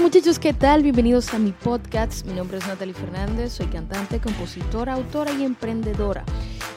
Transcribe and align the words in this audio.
Muchachos, 0.00 0.38
¿qué 0.38 0.54
tal? 0.54 0.82
Bienvenidos 0.82 1.34
a 1.34 1.38
mi 1.38 1.52
podcast. 1.52 2.24
Mi 2.24 2.32
nombre 2.32 2.56
es 2.56 2.66
Natalie 2.66 2.94
Fernández, 2.94 3.52
soy 3.52 3.66
cantante, 3.66 4.18
compositora, 4.18 4.94
autora 4.94 5.30
y 5.32 5.44
emprendedora. 5.44 6.24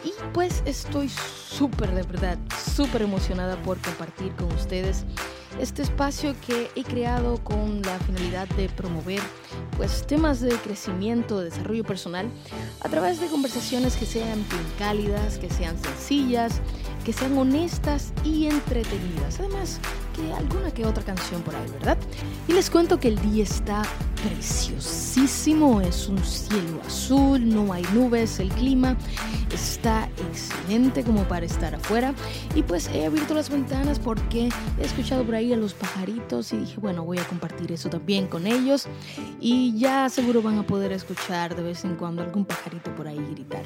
Y 0.04 0.12
pues 0.34 0.62
estoy 0.66 1.08
súper, 1.08 1.96
de 1.96 2.04
verdad, 2.04 2.38
súper 2.76 3.04
emocionada 3.04 3.56
por 3.64 3.78
compartir 3.80 4.34
con 4.36 4.52
ustedes 4.52 5.06
este 5.58 5.84
espacio 5.84 6.36
que 6.46 6.70
he 6.76 6.84
creado 6.84 7.42
con 7.46 7.82
la 7.84 7.98
finalidad 8.00 8.48
de 8.50 8.68
promover 8.68 9.22
pues 9.78 10.06
temas 10.06 10.42
de 10.42 10.52
crecimiento, 10.58 11.40
de 11.40 11.46
desarrollo 11.46 11.86
personal 11.86 12.30
a 12.82 12.90
través 12.90 13.22
de 13.22 13.28
conversaciones 13.28 13.96
que 13.96 14.06
sean 14.06 14.46
bien 14.50 14.66
cálidas, 14.78 15.38
que 15.38 15.50
sean 15.50 15.82
sencillas, 15.82 16.60
que 17.06 17.14
sean 17.14 17.38
honestas 17.38 18.12
y 18.26 18.48
entretenidas. 18.48 19.40
Además, 19.40 19.80
que 20.14 20.34
alguna 20.34 20.72
que 20.72 20.86
otra 20.86 21.04
canción 21.04 21.42
por 21.42 21.56
ahí, 21.56 21.70
¿verdad? 21.72 21.98
Y 22.48 22.54
les 22.54 22.70
cuento 22.70 23.00
que 23.00 23.10
el 23.10 23.20
día 23.32 23.44
está 23.44 23.84
preciosísimo, 24.24 25.82
es 25.82 26.08
un 26.08 26.24
cielo 26.24 26.80
azul, 26.86 27.48
no 27.48 27.74
hay 27.74 27.84
nubes, 27.94 28.40
el 28.40 28.50
clima 28.50 28.96
está 29.54 30.10
excelente 30.30 31.04
como 31.04 31.24
para 31.28 31.46
estar 31.46 31.76
afuera 31.76 32.14
y 32.56 32.64
pues 32.64 32.88
he 32.88 33.06
abierto 33.06 33.34
las 33.34 33.50
ventanas 33.50 34.00
porque 34.00 34.50
he 34.80 34.86
escuchado 34.86 35.24
por 35.24 35.36
ahí 35.36 35.52
a 35.54 35.58
los 35.58 35.74
pajaritos 35.74 36.54
y 36.54 36.58
dije, 36.58 36.80
bueno, 36.80 37.04
voy 37.04 37.20
a 37.20 37.28
compartir 37.28 37.72
eso 37.72 37.90
también 37.90 38.28
con 38.28 38.48
ellos 38.48 38.88
y 39.40 39.78
ya 39.78 40.10
seguro 40.10 40.42
van 40.42 40.58
a 40.58 40.66
poder 40.66 40.94
escuchar 40.94 41.56
de 41.56 41.64
vez 41.64 41.84
en 41.84 41.96
cuando 41.96 42.24
algún 42.24 42.46
pajarito 42.46 42.96
por 42.96 43.08
ahí 43.08 43.20
gritar. 43.32 43.64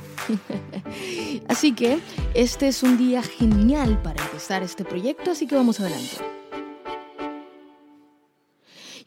así 1.48 1.74
que 1.74 2.00
este 2.34 2.68
es 2.68 2.82
un 2.84 2.98
día 2.98 3.22
genial 3.22 4.02
para 4.02 4.24
empezar 4.24 4.64
este 4.64 4.84
proyecto, 4.84 5.32
así 5.32 5.46
que 5.46 5.56
vamos 5.56 5.80
adelante. 5.80 6.37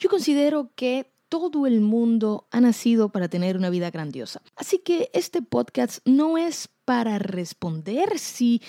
Yo 0.00 0.08
considero 0.08 0.72
que 0.74 1.12
todo 1.28 1.66
el 1.66 1.82
mundo 1.82 2.48
ha 2.50 2.60
nacido 2.62 3.10
para 3.10 3.28
tener 3.28 3.58
una 3.58 3.68
vida 3.68 3.90
grandiosa. 3.90 4.40
Así 4.56 4.78
que 4.78 5.10
este 5.12 5.42
podcast 5.42 5.98
no 6.06 6.38
es 6.38 6.70
para 6.86 7.18
responder 7.18 8.18
si 8.18 8.62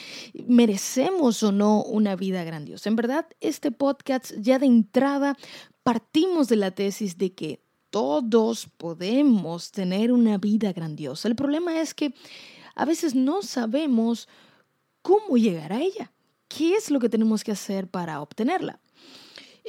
merecemos 0.46 1.42
o 1.42 1.54
no 1.54 1.84
una 1.84 2.18
vida 2.18 2.44
grandiosa. 2.44 2.90
En 2.90 2.98
verdad, 2.98 3.28
este 3.40 3.72
podcast 3.72 4.34
ya 4.40 4.60
de 4.60 4.66
entrada 4.66 5.38
partimos 5.84 6.50
de 6.50 6.58
la 6.58 6.72
tesis 6.72 7.18
de 7.18 7.34
que 7.34 7.64
todos 7.92 8.68
podemos 8.78 9.72
tener 9.72 10.12
una 10.12 10.38
vida 10.38 10.74
grandiosa. 10.74 11.30
El 11.30 11.38
problema 11.38 11.80
es 11.80 11.94
que 11.94 12.14
a 12.76 12.84
veces 12.84 13.16
no 13.16 13.42
sabemos 13.42 14.28
cómo 15.02 15.38
llegar 15.38 15.72
a 15.72 15.82
ella. 15.82 16.12
¿Qué 16.50 16.76
es 16.76 16.92
lo 16.92 17.00
que 17.00 17.08
tenemos 17.08 17.46
que 17.46 17.54
hacer 17.54 17.88
para 17.88 18.22
obtenerla? 18.22 18.82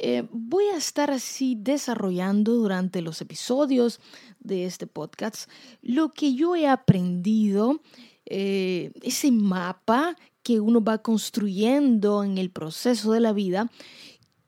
Eh, 0.05 0.27
voy 0.33 0.65
a 0.65 0.75
estar 0.75 1.11
así 1.11 1.55
desarrollando 1.57 2.55
durante 2.55 3.01
los 3.01 3.21
episodios 3.21 4.01
de 4.41 4.65
este 4.65 4.85
podcast 4.85 5.49
lo 5.81 6.11
que 6.11 6.35
yo 6.35 6.57
he 6.57 6.67
aprendido, 6.67 7.79
eh, 8.25 8.91
ese 9.01 9.31
mapa 9.31 10.17
que 10.43 10.59
uno 10.59 10.83
va 10.83 10.97
construyendo 10.97 12.25
en 12.25 12.37
el 12.37 12.49
proceso 12.49 13.13
de 13.13 13.21
la 13.21 13.31
vida 13.31 13.71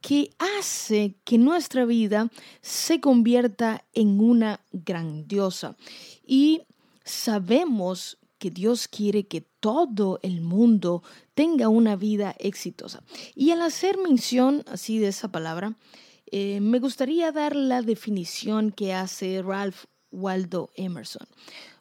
que 0.02 0.31
hace 0.39 1.16
que 1.23 1.38
nuestra 1.38 1.86
vida 1.86 2.30
se 2.59 3.00
convierta 3.00 3.86
en 3.94 4.20
una 4.20 4.59
grandiosa. 4.73 5.78
Y 6.28 6.64
sabemos 7.06 8.17
que 8.39 8.52
Dios 8.52 8.89
quiere 8.89 9.26
que 9.26 9.39
todo 9.61 10.20
el 10.22 10.42
mundo 10.42 11.02
tenga 11.36 11.69
una 11.69 11.95
vida 11.95 12.36
exitosa. 12.39 13.03
Y 13.36 13.52
al 13.52 13.61
hacer 13.61 13.97
mención 13.97 14.64
así 14.67 14.98
de 14.98 15.09
esa 15.09 15.27
palabra, 15.27 15.77
eh, 16.32 16.59
me 16.61 16.80
gustaría 16.80 17.32
dar 17.32 17.55
la 17.55 17.82
definición 17.82 18.71
que 18.71 18.93
hace 18.93 19.42
Ralph 19.43 19.86
Waldo 20.11 20.71
Emerson. 20.76 21.27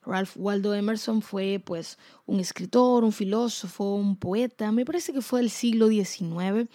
Ralph 0.04 0.36
Waldo 0.36 0.74
Emerson 0.74 1.22
fue 1.22 1.62
pues 1.64 1.98
un 2.26 2.40
escritor, 2.40 3.04
un 3.04 3.12
filósofo, 3.12 3.94
un 3.94 4.16
poeta, 4.16 4.70
me 4.72 4.84
parece 4.84 5.12
que 5.12 5.22
fue 5.22 5.40
del 5.40 5.50
siglo 5.50 5.88
XIX. 5.88 6.68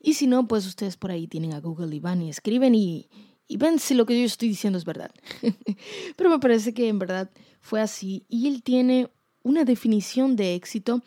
Y 0.00 0.14
si 0.14 0.26
no, 0.26 0.46
pues 0.46 0.66
ustedes 0.66 0.96
por 0.96 1.10
ahí 1.10 1.26
tienen 1.26 1.52
a 1.52 1.60
Google 1.60 1.94
y 1.94 2.00
van 2.00 2.22
y 2.22 2.30
escriben 2.30 2.74
y, 2.74 3.08
y 3.46 3.56
ven 3.56 3.78
si 3.78 3.94
lo 3.94 4.06
que 4.06 4.18
yo 4.18 4.24
estoy 4.24 4.48
diciendo 4.48 4.78
es 4.78 4.84
verdad. 4.84 5.10
Pero 6.16 6.30
me 6.30 6.38
parece 6.38 6.72
que 6.72 6.88
en 6.88 6.98
verdad 6.98 7.30
fue 7.60 7.80
así 7.80 8.24
y 8.28 8.46
él 8.46 8.62
tiene 8.62 9.10
una 9.42 9.64
definición 9.64 10.36
de 10.36 10.54
éxito 10.54 11.02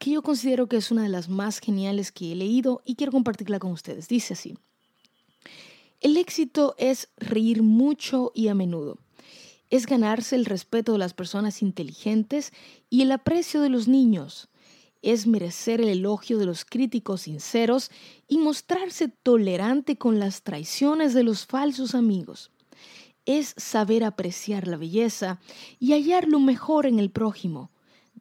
que 0.00 0.12
yo 0.12 0.22
considero 0.22 0.66
que 0.66 0.78
es 0.78 0.90
una 0.90 1.02
de 1.02 1.10
las 1.10 1.28
más 1.28 1.58
geniales 1.58 2.10
que 2.10 2.32
he 2.32 2.34
leído 2.34 2.80
y 2.86 2.94
quiero 2.94 3.12
compartirla 3.12 3.58
con 3.58 3.70
ustedes. 3.70 4.08
Dice 4.08 4.32
así, 4.32 4.56
el 6.00 6.16
éxito 6.16 6.74
es 6.78 7.10
reír 7.18 7.62
mucho 7.62 8.32
y 8.34 8.48
a 8.48 8.54
menudo. 8.54 8.96
Es 9.68 9.84
ganarse 9.84 10.36
el 10.36 10.46
respeto 10.46 10.92
de 10.92 10.98
las 10.98 11.12
personas 11.12 11.60
inteligentes 11.60 12.52
y 12.88 13.02
el 13.02 13.12
aprecio 13.12 13.60
de 13.60 13.68
los 13.68 13.88
niños. 13.88 14.48
Es 15.02 15.26
merecer 15.26 15.82
el 15.82 15.90
elogio 15.90 16.38
de 16.38 16.46
los 16.46 16.64
críticos 16.64 17.22
sinceros 17.22 17.90
y 18.26 18.38
mostrarse 18.38 19.08
tolerante 19.08 19.96
con 19.96 20.18
las 20.18 20.42
traiciones 20.42 21.12
de 21.12 21.24
los 21.24 21.44
falsos 21.44 21.94
amigos. 21.94 22.50
Es 23.26 23.52
saber 23.58 24.04
apreciar 24.04 24.66
la 24.66 24.78
belleza 24.78 25.40
y 25.78 25.92
hallar 25.92 26.26
lo 26.26 26.40
mejor 26.40 26.86
en 26.86 26.98
el 26.98 27.10
prójimo 27.10 27.70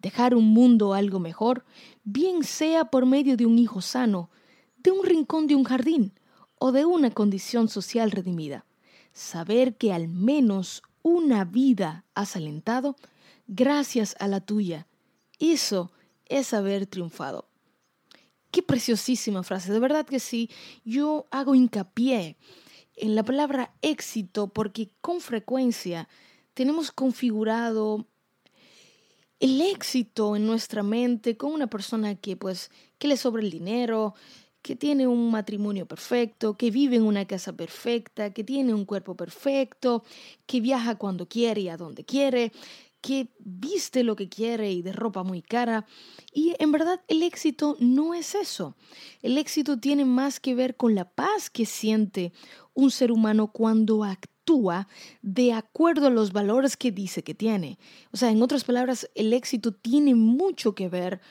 dejar 0.02 0.36
un 0.36 0.46
mundo 0.46 0.94
algo 0.94 1.20
mejor, 1.20 1.66
bien 2.04 2.44
sea 2.44 2.86
por 2.86 3.06
medio 3.06 3.38
de 3.38 3.46
un 3.46 3.60
hijo 3.60 3.82
sano, 3.82 4.30
de 4.78 4.92
un 4.92 5.06
rincón 5.06 5.48
de 5.48 5.56
un 5.56 5.64
jardín 5.64 6.14
o 6.58 6.72
de 6.72 6.86
una 6.86 7.12
condición 7.12 7.68
social 7.68 8.12
redimida. 8.12 8.66
Saber 9.14 9.76
que 9.76 9.94
al 9.94 10.08
menos 10.08 10.84
una 11.02 11.46
vida 11.46 12.06
has 12.14 12.36
alentado 12.36 12.96
gracias 13.48 14.16
a 14.20 14.28
la 14.28 14.40
tuya. 14.42 14.88
Eso 15.40 15.92
es 16.26 16.54
haber 16.54 16.86
triunfado. 16.86 17.50
Qué 18.52 18.64
preciosísima 18.64 19.44
frase, 19.44 19.72
de 19.72 19.80
verdad 19.80 20.06
que 20.06 20.20
sí. 20.20 20.50
Yo 20.84 21.28
hago 21.32 21.56
hincapié 21.56 22.38
en 22.96 23.16
la 23.16 23.24
palabra 23.24 23.74
éxito 23.82 24.48
porque 24.48 24.90
con 25.02 25.22
frecuencia 25.22 26.10
tenemos 26.54 26.92
configurado 26.92 28.08
el 29.40 29.62
éxito 29.62 30.36
en 30.36 30.46
nuestra 30.46 30.84
mente 30.84 31.38
con 31.38 31.54
una 31.54 31.68
persona 31.68 32.16
que 32.16 32.36
pues 32.36 32.72
que 32.98 33.08
le 33.08 33.18
sobra 33.18 33.42
el 33.42 33.50
dinero, 33.50 34.14
que 34.62 34.76
tiene 34.76 35.08
un 35.08 35.32
matrimonio 35.32 35.86
perfecto, 35.86 36.58
que 36.58 36.70
vive 36.72 36.98
en 36.98 37.04
una 37.04 37.26
casa 37.26 37.54
perfecta, 37.54 38.34
que 38.34 38.44
tiene 38.44 38.74
un 38.74 38.86
cuerpo 38.86 39.16
perfecto, 39.16 40.04
que 40.46 40.60
viaja 40.60 40.96
cuando 40.96 41.28
quiere 41.28 41.62
y 41.62 41.70
a 41.70 41.78
donde 41.78 42.04
quiere, 42.04 42.52
que 43.02 43.30
viste 43.40 44.04
lo 44.04 44.18
que 44.18 44.28
quiere 44.28 44.72
y 44.72 44.82
de 44.82 44.92
ropa 44.92 45.24
muy 45.24 45.42
cara. 45.42 45.86
Y 46.34 46.56
en 46.60 46.74
verdad 46.74 47.02
el 47.08 47.24
éxito 47.24 47.78
no 47.80 48.14
es 48.14 48.36
eso. 48.36 48.76
El 49.22 49.38
éxito 49.38 49.80
tiene 49.80 50.04
más 50.04 50.42
que 50.42 50.56
ver 50.56 50.76
con 50.76 50.96
la 50.96 51.10
paz 51.10 51.50
que 51.50 51.66
siente 51.66 52.34
un 52.74 52.92
ser 52.92 53.14
humano 53.14 53.52
cuando 53.54 54.04
actúa 54.04 54.39
de 55.22 55.54
acuerdo 55.54 56.08
a 56.08 56.12
los 56.12 56.32
valores 56.32 56.76
que 56.78 56.92
dice 56.92 57.24
que 57.24 57.36
tiene. 57.36 57.78
O 58.12 58.18
sea, 58.18 58.32
en 58.32 58.42
otras 58.42 58.64
palabras, 58.64 59.10
el 59.16 59.34
éxito 59.34 59.72
tiene 59.72 60.16
mucho 60.16 60.74
que 60.74 60.90
ver 60.90 61.22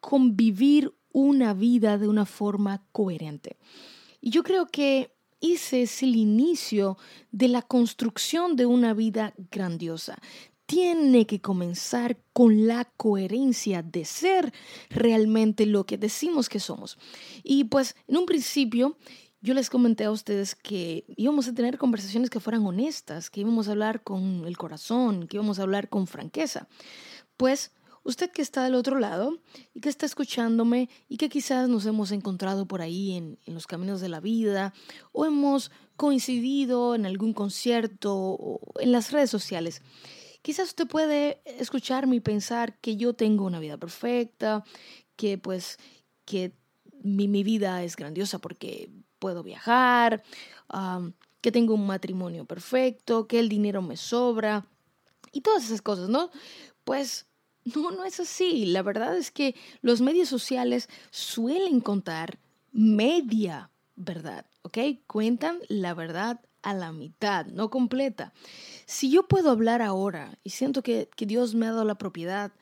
con 0.00 0.36
vivir 0.36 0.94
una 1.12 1.54
vida 1.54 1.96
de 1.96 2.08
una 2.08 2.26
forma 2.26 2.84
coherente. 2.92 3.56
Y 4.20 4.30
yo 4.30 4.42
creo 4.42 4.66
que 4.66 5.14
ese 5.40 5.82
es 5.82 6.02
el 6.02 6.16
inicio 6.16 6.96
de 7.30 7.48
la 7.48 7.62
construcción 7.62 8.56
de 8.56 8.66
una 8.66 8.94
vida 8.94 9.34
grandiosa. 9.50 10.18
Tiene 10.66 11.26
que 11.26 11.40
comenzar 11.40 12.16
con 12.32 12.66
la 12.66 12.86
coherencia 12.96 13.82
de 13.82 14.06
ser 14.06 14.52
realmente 14.88 15.66
lo 15.66 15.84
que 15.84 15.98
decimos 15.98 16.48
que 16.48 16.58
somos. 16.58 16.98
Y 17.42 17.64
pues 17.64 17.94
en 18.08 18.16
un 18.16 18.26
principio 18.26 18.96
yo 19.44 19.52
les 19.52 19.68
comenté 19.68 20.04
a 20.04 20.10
ustedes 20.10 20.54
que 20.54 21.04
íbamos 21.18 21.46
a 21.48 21.52
tener 21.52 21.76
conversaciones 21.76 22.30
que 22.30 22.40
fueran 22.40 22.64
honestas, 22.64 23.28
que 23.28 23.42
íbamos 23.42 23.68
a 23.68 23.72
hablar 23.72 24.02
con 24.02 24.46
el 24.46 24.56
corazón, 24.56 25.28
que 25.28 25.36
íbamos 25.36 25.58
a 25.58 25.64
hablar 25.64 25.90
con 25.90 26.06
franqueza. 26.06 26.66
Pues 27.36 27.70
usted 28.04 28.30
que 28.30 28.40
está 28.40 28.64
del 28.64 28.74
otro 28.74 28.98
lado 28.98 29.38
y 29.74 29.80
que 29.80 29.90
está 29.90 30.06
escuchándome 30.06 30.88
y 31.10 31.18
que 31.18 31.28
quizás 31.28 31.68
nos 31.68 31.84
hemos 31.84 32.10
encontrado 32.10 32.64
por 32.64 32.80
ahí 32.80 33.18
en, 33.18 33.38
los 33.44 33.66
caminos 33.66 34.00
de 34.00 34.08
la 34.08 34.20
vida 34.20 34.72
o 35.12 35.26
hemos 35.26 35.70
coincidido 35.96 36.94
en 36.94 37.04
algún 37.04 37.34
concierto 37.34 38.16
o 38.16 38.60
en 38.80 38.92
las 38.92 39.12
redes 39.12 39.28
sociales. 39.28 39.82
Quizás 40.40 40.68
usted 40.68 40.86
puede 40.86 41.42
escucharme 41.44 42.16
y 42.16 42.20
pensar 42.20 42.78
que 42.80 42.96
yo 42.96 43.12
tengo 43.12 43.44
una 43.44 43.60
vida 43.60 43.76
perfecta, 43.76 44.64
que 45.16 45.36
pues 45.36 45.76
que 46.24 46.54
mi, 47.02 47.28
mi 47.28 47.44
vida 47.44 47.84
es 47.84 47.94
grandiosa 47.94 48.38
porque 48.38 48.88
puedo 49.24 49.42
viajar, 49.42 50.22
que 51.40 51.50
tengo 51.50 51.72
un 51.72 51.86
matrimonio 51.86 52.44
perfecto, 52.44 53.26
que 53.26 53.40
el 53.40 53.48
dinero 53.48 53.80
me 53.80 53.96
sobra 53.96 54.66
y 55.32 55.40
todas 55.40 55.64
esas 55.64 55.80
cosas, 55.80 56.10
¿no? 56.10 56.30
Pues 56.84 57.24
no, 57.64 57.90
no 57.90 58.04
es 58.04 58.20
así. 58.20 58.66
La 58.66 58.82
verdad 58.82 59.16
es 59.16 59.30
que 59.30 59.54
los 59.80 60.02
medios 60.02 60.28
sociales 60.28 60.90
suelen 61.10 61.80
contar 61.80 62.38
media 62.70 63.70
verdad, 63.96 64.44
¿ok? 64.60 64.78
Cuentan 65.06 65.58
la 65.68 65.94
verdad 65.94 66.42
a 66.60 66.74
la 66.74 66.92
mitad, 66.92 67.46
no 67.46 67.70
completa. 67.70 68.34
Si 68.84 69.10
yo 69.10 69.26
puedo 69.26 69.50
hablar 69.50 69.80
ahora 69.80 70.38
y 70.44 70.50
siento 70.50 70.82
que, 70.82 71.08
que 71.16 71.24
Dios 71.24 71.54
me 71.54 71.64
ha 71.64 71.70
dado 71.70 71.86
la 71.86 71.94
propiedad 71.94 72.52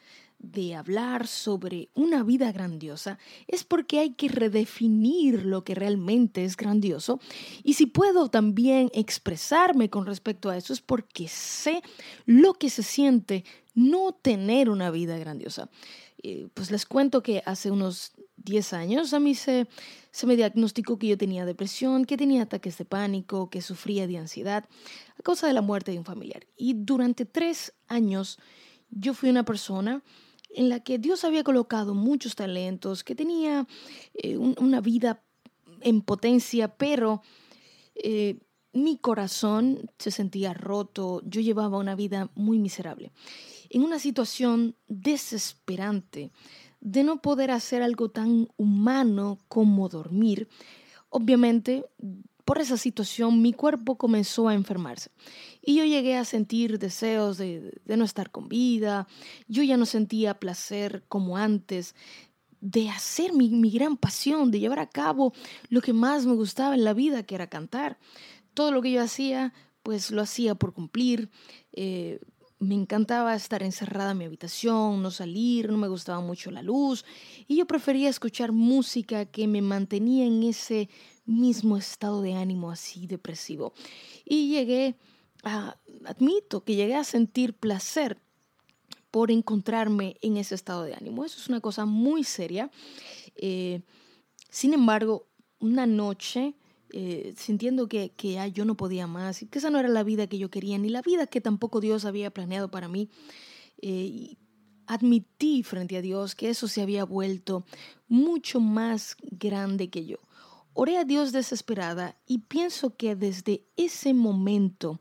de 0.43 0.75
hablar 0.75 1.27
sobre 1.27 1.89
una 1.95 2.23
vida 2.25 2.51
grandiosa 2.53 3.19
es 3.47 3.65
porque 3.65 4.01
hay 4.01 4.11
que 4.15 4.29
redefinir 4.29 5.45
lo 5.47 5.65
que 5.65 5.75
realmente 5.75 6.45
es 6.45 6.57
grandioso 6.57 7.21
y 7.63 7.75
si 7.75 7.87
puedo 7.87 8.29
también 8.29 8.91
expresarme 8.93 9.89
con 9.89 10.05
respecto 10.05 10.51
a 10.51 10.57
eso 10.57 10.73
es 10.73 10.81
porque 10.81 11.29
sé 11.29 11.83
lo 12.27 12.55
que 12.55 12.71
se 12.71 12.83
siente 12.83 13.45
no 13.75 14.13
tener 14.13 14.69
una 14.69 14.91
vida 14.91 15.17
grandiosa. 15.17 15.71
Eh, 16.25 16.49
pues 16.55 16.71
les 16.71 16.87
cuento 16.87 17.23
que 17.23 17.43
hace 17.47 17.71
unos 17.71 18.13
10 18.37 18.73
años 18.75 19.13
a 19.13 19.21
mí 19.21 19.35
se, 19.35 19.67
se 20.13 20.27
me 20.27 20.37
diagnosticó 20.37 20.99
que 20.99 21.09
yo 21.09 21.19
tenía 21.19 21.45
depresión, 21.45 22.05
que 22.05 22.17
tenía 22.17 22.43
ataques 22.43 22.79
de 22.79 22.85
pánico, 22.85 23.51
que 23.51 23.61
sufría 23.61 24.07
de 24.07 24.19
ansiedad 24.19 24.69
a 25.19 25.23
causa 25.23 25.47
de 25.47 25.53
la 25.53 25.63
muerte 25.63 25.91
de 25.91 25.99
un 25.99 26.05
familiar. 26.05 26.47
Y 26.57 26.75
durante 26.75 27.25
tres 27.25 27.73
años 27.89 28.39
yo 28.91 29.15
fui 29.15 29.31
una 29.31 29.45
persona 29.45 30.03
en 30.55 30.69
la 30.69 30.81
que 30.81 30.99
Dios 30.99 31.25
había 31.25 31.45
colocado 31.45 31.95
muchos 31.95 32.35
talentos, 32.35 33.05
que 33.05 33.15
tenía 33.15 33.67
eh, 34.15 34.37
una 34.37 34.81
vida 34.81 35.23
en 35.81 36.03
potencia, 36.03 36.77
pero 36.77 37.23
eh, 37.95 38.39
mi 38.73 38.97
corazón 38.97 39.91
se 39.99 40.11
sentía 40.11 40.55
roto, 40.55 41.23
yo 41.25 41.41
llevaba 41.41 41.79
una 41.79 41.95
vida 41.95 42.31
muy 42.35 42.59
miserable, 42.59 43.13
en 43.69 43.83
una 43.83 43.99
situación 43.99 44.77
desesperante 44.89 46.31
de 46.81 47.05
no 47.05 47.23
poder 47.23 47.51
hacer 47.51 47.83
algo 47.83 48.11
tan 48.11 48.49
humano 48.57 49.39
como 49.49 49.89
dormir. 49.89 50.49
Obviamente, 51.11 51.85
por 52.45 52.59
esa 52.59 52.77
situación 52.77 53.43
mi 53.43 53.53
cuerpo 53.53 53.97
comenzó 53.97 54.49
a 54.49 54.55
enfermarse 54.55 55.11
y 55.63 55.77
yo 55.77 55.85
llegué 55.85 56.17
a 56.17 56.25
sentir 56.25 56.79
deseos 56.79 57.39
de, 57.39 57.81
no 57.87 58.05
estar 58.05 58.31
con 58.31 58.49
vida, 58.49 59.07
yo 59.49 59.63
ya 59.63 59.77
no 59.77 59.87
sentía 59.87 60.39
placer 60.39 61.05
como 61.09 61.37
antes 61.37 61.95
de 62.61 62.91
hacer 62.91 63.33
mi, 63.33 63.71
gran 63.71 63.97
pasión, 63.97 64.51
de 64.51 64.61
llevar 64.61 64.79
a 64.79 64.89
cabo 64.89 65.33
lo 65.69 65.81
que 65.81 65.93
más 65.93 66.27
me 66.27 66.35
gustaba 66.35 66.75
en 66.75 66.85
la 66.85 66.95
vida, 66.95 67.25
que 67.25 67.35
era 67.35 67.49
cantar. 67.49 67.99
Todo 68.55 68.71
lo 68.71 68.83
que 68.83 68.93
yo 68.93 69.03
hacía, 69.03 69.53
pues 69.83 70.13
lo 70.13 70.23
hacía 70.23 70.55
por 70.55 70.73
cumplir. 70.73 71.29
Eh, 71.73 72.21
me 72.63 72.77
encantaba 72.77 73.35
estar 73.35 73.65
encerrada 73.65 74.13
en 74.13 74.19
mi 74.19 74.25
habitación, 74.25 75.03
no 75.03 75.11
salir, 75.11 75.69
no 75.69 75.77
me 75.77 75.89
gustaba 75.89 76.21
mucho 76.21 76.53
la 76.53 76.63
luz 76.63 77.05
y 77.49 77.57
yo 77.57 77.67
prefería 77.67 78.09
escuchar 78.09 78.53
música 78.53 79.27
que 79.27 79.49
me 79.49 79.61
mantenía 79.63 80.25
en 80.27 80.45
ese 80.45 80.89
mismo 81.25 81.77
estado 81.77 82.23
de 82.23 82.35
ánimo 82.35 82.71
así 82.71 83.07
depresivo. 83.07 83.73
Y 84.25 84.49
llegué 84.49 84.97
a, 85.43 85.77
admito 86.05 86.65
que 86.65 86.75
llegué 86.75 86.95
a 86.95 87.05
sentir 87.05 87.55
placer 87.55 88.19
por 89.11 89.31
encontrarme 89.31 90.17
en 90.23 90.37
ese 90.37 90.55
estado 90.55 90.85
de 90.85 90.95
ánimo. 90.95 91.25
Eso 91.25 91.39
es 91.39 91.49
una 91.49 91.61
cosa 91.61 91.85
muy 91.85 92.25
seria. 92.25 92.71
Eh, 93.37 93.83
sin 94.49 94.73
embargo, 94.73 95.27
una 95.61 95.87
noche, 95.87 96.55
eh, 96.93 97.35
sintiendo 97.37 97.89
que, 97.89 98.11
que 98.11 98.33
ya 98.33 98.47
yo 98.47 98.65
no 98.65 98.77
podía 98.77 99.07
más 99.07 99.43
y 99.43 99.47
que 99.47 99.59
esa 99.59 99.71
no 99.71 99.79
era 99.79 99.89
la 99.89 100.03
vida 100.03 100.27
que 100.27 100.39
yo 100.39 100.51
quería, 100.51 100.79
ni 100.79 100.89
la 100.89 101.03
vida 101.03 101.27
que 101.27 101.41
tampoco 101.41 101.81
Dios 101.81 102.05
había 102.05 102.31
planeado 102.31 102.71
para 102.71 102.89
mí, 102.89 103.11
eh, 103.81 104.37
admití 104.87 105.63
frente 105.63 105.97
a 105.97 106.03
Dios 106.03 106.35
que 106.35 106.51
eso 106.51 106.69
se 106.69 106.83
había 106.83 107.05
vuelto 107.05 107.65
mucho 108.09 108.61
más 108.61 109.17
grande 109.21 109.91
que 109.91 110.07
yo. 110.07 110.19
Oré 110.75 110.97
a 110.99 111.05
Dios 111.05 111.33
desesperada 111.33 112.17
y 112.27 112.39
pienso 112.39 112.97
que 112.97 113.15
desde 113.15 113.65
ese 113.77 114.15
momento 114.15 115.01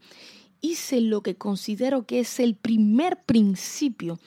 hice 0.59 1.01
lo 1.01 1.21
que 1.21 1.35
considero 1.35 2.05
que 2.05 2.19
es 2.19 2.39
el 2.39 2.55
primer 2.55 3.23
principio 3.23 4.19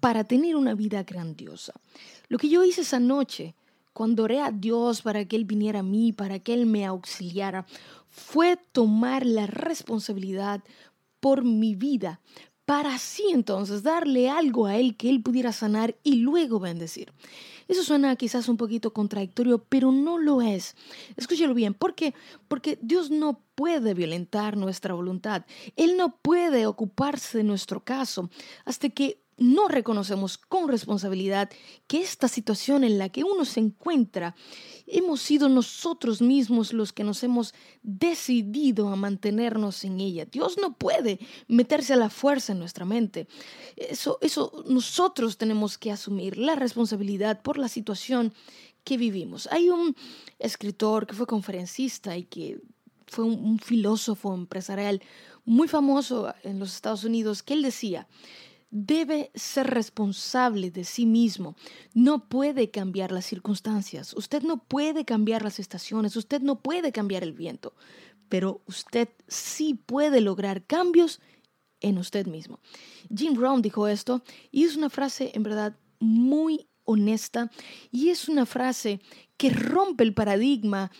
para 0.00 0.24
tener 0.24 0.56
una 0.56 0.74
vida 0.74 1.02
grandiosa. 1.02 1.72
Lo 2.28 2.38
que 2.38 2.48
yo 2.48 2.64
hice 2.64 2.82
esa 2.82 3.00
noche, 3.00 3.56
cuando 3.92 4.22
oré 4.22 4.40
a 4.40 4.52
Dios 4.52 5.02
para 5.02 5.24
que 5.24 5.36
Él 5.36 5.44
viniera 5.44 5.80
a 5.80 5.82
mí, 5.82 6.12
para 6.12 6.38
que 6.38 6.54
Él 6.54 6.66
me 6.66 6.86
auxiliara, 6.86 7.66
fue 8.08 8.56
tomar 8.56 9.26
la 9.26 9.46
responsabilidad 9.46 10.62
por 11.20 11.44
mi 11.44 11.74
vida, 11.74 12.20
para 12.64 12.94
así 12.94 13.24
entonces 13.32 13.82
darle 13.82 14.30
algo 14.30 14.66
a 14.66 14.76
Él 14.76 14.96
que 14.96 15.08
Él 15.10 15.22
pudiera 15.22 15.52
sanar 15.52 15.96
y 16.04 16.16
luego 16.16 16.60
bendecir. 16.60 17.12
Eso 17.68 17.84
suena 17.84 18.16
quizás 18.16 18.48
un 18.48 18.56
poquito 18.56 18.92
contradictorio, 18.92 19.58
pero 19.68 19.92
no 19.92 20.18
lo 20.18 20.42
es. 20.42 20.74
Escúchelo 21.16 21.54
bien, 21.54 21.74
¿por 21.74 21.94
qué? 21.94 22.14
Porque 22.48 22.78
Dios 22.80 23.10
no 23.10 23.42
puede 23.54 23.94
violentar 23.94 24.56
nuestra 24.56 24.94
voluntad. 24.94 25.44
Él 25.76 25.96
no 25.96 26.16
puede 26.16 26.66
ocuparse 26.66 27.38
de 27.38 27.44
nuestro 27.44 27.84
caso 27.84 28.30
hasta 28.64 28.88
que 28.88 29.20
no 29.38 29.68
reconocemos 29.68 30.36
con 30.36 30.68
responsabilidad 30.68 31.50
que 31.86 32.00
esta 32.00 32.28
situación 32.28 32.84
en 32.84 32.98
la 32.98 33.08
que 33.08 33.24
uno 33.24 33.44
se 33.44 33.60
encuentra, 33.60 34.34
hemos 34.86 35.20
sido 35.22 35.48
nosotros 35.48 36.20
mismos 36.20 36.72
los 36.72 36.92
que 36.92 37.04
nos 37.04 37.22
hemos 37.22 37.54
decidido 37.82 38.88
a 38.88 38.96
mantenernos 38.96 39.84
en 39.84 40.00
ella. 40.00 40.24
Dios 40.24 40.58
no 40.58 40.74
puede 40.76 41.20
meterse 41.46 41.92
a 41.92 41.96
la 41.96 42.10
fuerza 42.10 42.52
en 42.52 42.58
nuestra 42.58 42.84
mente. 42.84 43.28
Eso, 43.76 44.18
eso 44.20 44.64
nosotros 44.66 45.38
tenemos 45.38 45.78
que 45.78 45.92
asumir 45.92 46.36
la 46.36 46.56
responsabilidad 46.56 47.40
por 47.42 47.58
la 47.58 47.68
situación 47.68 48.34
que 48.84 48.96
vivimos. 48.96 49.48
Hay 49.52 49.70
un 49.70 49.94
escritor 50.38 51.06
que 51.06 51.14
fue 51.14 51.26
conferencista 51.26 52.16
y 52.16 52.24
que 52.24 52.60
fue 53.06 53.24
un, 53.24 53.38
un 53.44 53.58
filósofo 53.58 54.34
empresarial 54.34 55.00
muy 55.44 55.68
famoso 55.68 56.34
en 56.42 56.58
los 56.58 56.74
Estados 56.74 57.04
Unidos 57.04 57.42
que 57.42 57.54
él 57.54 57.62
decía, 57.62 58.06
debe 58.70 59.30
ser 59.34 59.68
responsable 59.68 60.70
de 60.70 60.84
sí 60.84 61.06
mismo. 61.06 61.56
No 61.94 62.28
puede 62.28 62.70
cambiar 62.70 63.12
las 63.12 63.26
circunstancias, 63.26 64.14
usted 64.14 64.42
no 64.42 64.58
puede 64.64 65.04
cambiar 65.04 65.42
las 65.42 65.58
estaciones, 65.58 66.16
usted 66.16 66.42
no 66.42 66.60
puede 66.60 66.92
cambiar 66.92 67.22
el 67.22 67.32
viento, 67.32 67.74
pero 68.28 68.62
usted 68.66 69.08
sí 69.26 69.74
puede 69.74 70.20
lograr 70.20 70.64
cambios 70.64 71.20
en 71.80 71.98
usted 71.98 72.26
mismo. 72.26 72.60
Jim 73.14 73.34
Brown 73.34 73.62
dijo 73.62 73.88
esto 73.88 74.22
y 74.50 74.64
es 74.64 74.76
una 74.76 74.90
frase 74.90 75.30
en 75.34 75.42
verdad 75.42 75.76
muy 76.00 76.68
honesta 76.84 77.50
y 77.90 78.08
es 78.08 78.28
una 78.28 78.46
frase 78.46 79.00
que 79.36 79.50
rompe 79.50 80.04
el 80.04 80.14
paradigma 80.14 80.90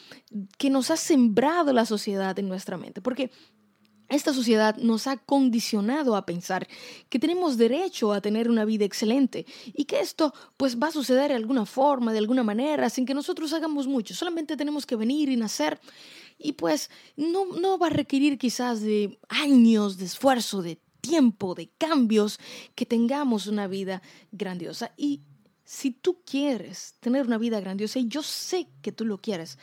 que 0.58 0.70
nos 0.70 0.90
ha 0.90 0.96
sembrado 0.96 1.72
la 1.72 1.86
sociedad 1.86 2.38
en 2.38 2.48
nuestra 2.48 2.76
mente, 2.76 3.00
porque 3.00 3.30
esta 4.08 4.32
sociedad 4.32 4.76
nos 4.76 5.06
ha 5.06 5.16
condicionado 5.18 6.16
a 6.16 6.24
pensar 6.24 6.66
que 7.08 7.18
tenemos 7.18 7.58
derecho 7.58 8.12
a 8.12 8.20
tener 8.20 8.48
una 8.48 8.64
vida 8.64 8.84
excelente 8.84 9.46
y 9.74 9.84
que 9.84 10.00
esto 10.00 10.32
pues 10.56 10.78
va 10.78 10.88
a 10.88 10.92
suceder 10.92 11.28
de 11.28 11.36
alguna 11.36 11.66
forma, 11.66 12.12
de 12.12 12.18
alguna 12.18 12.42
manera, 12.42 12.88
sin 12.88 13.04
que 13.04 13.14
nosotros 13.14 13.52
hagamos 13.52 13.86
mucho. 13.86 14.14
Solamente 14.14 14.56
tenemos 14.56 14.86
que 14.86 14.96
venir 14.96 15.28
y 15.28 15.36
nacer 15.36 15.78
y 16.38 16.52
pues 16.52 16.90
no, 17.16 17.46
no 17.46 17.78
va 17.78 17.88
a 17.88 17.90
requerir 17.90 18.38
quizás 18.38 18.80
de 18.80 19.18
años 19.28 19.98
de 19.98 20.06
esfuerzo, 20.06 20.62
de 20.62 20.78
tiempo, 21.00 21.54
de 21.54 21.70
cambios, 21.78 22.38
que 22.74 22.86
tengamos 22.86 23.46
una 23.46 23.66
vida 23.66 24.02
grandiosa. 24.30 24.92
Y 24.96 25.22
si 25.64 25.90
tú 25.90 26.22
quieres 26.24 26.94
tener 27.00 27.26
una 27.26 27.38
vida 27.38 27.60
grandiosa, 27.60 27.98
y 27.98 28.08
yo 28.08 28.22
sé 28.22 28.68
que 28.82 28.92
tú 28.92 29.04
lo 29.04 29.18
quieres, 29.18 29.58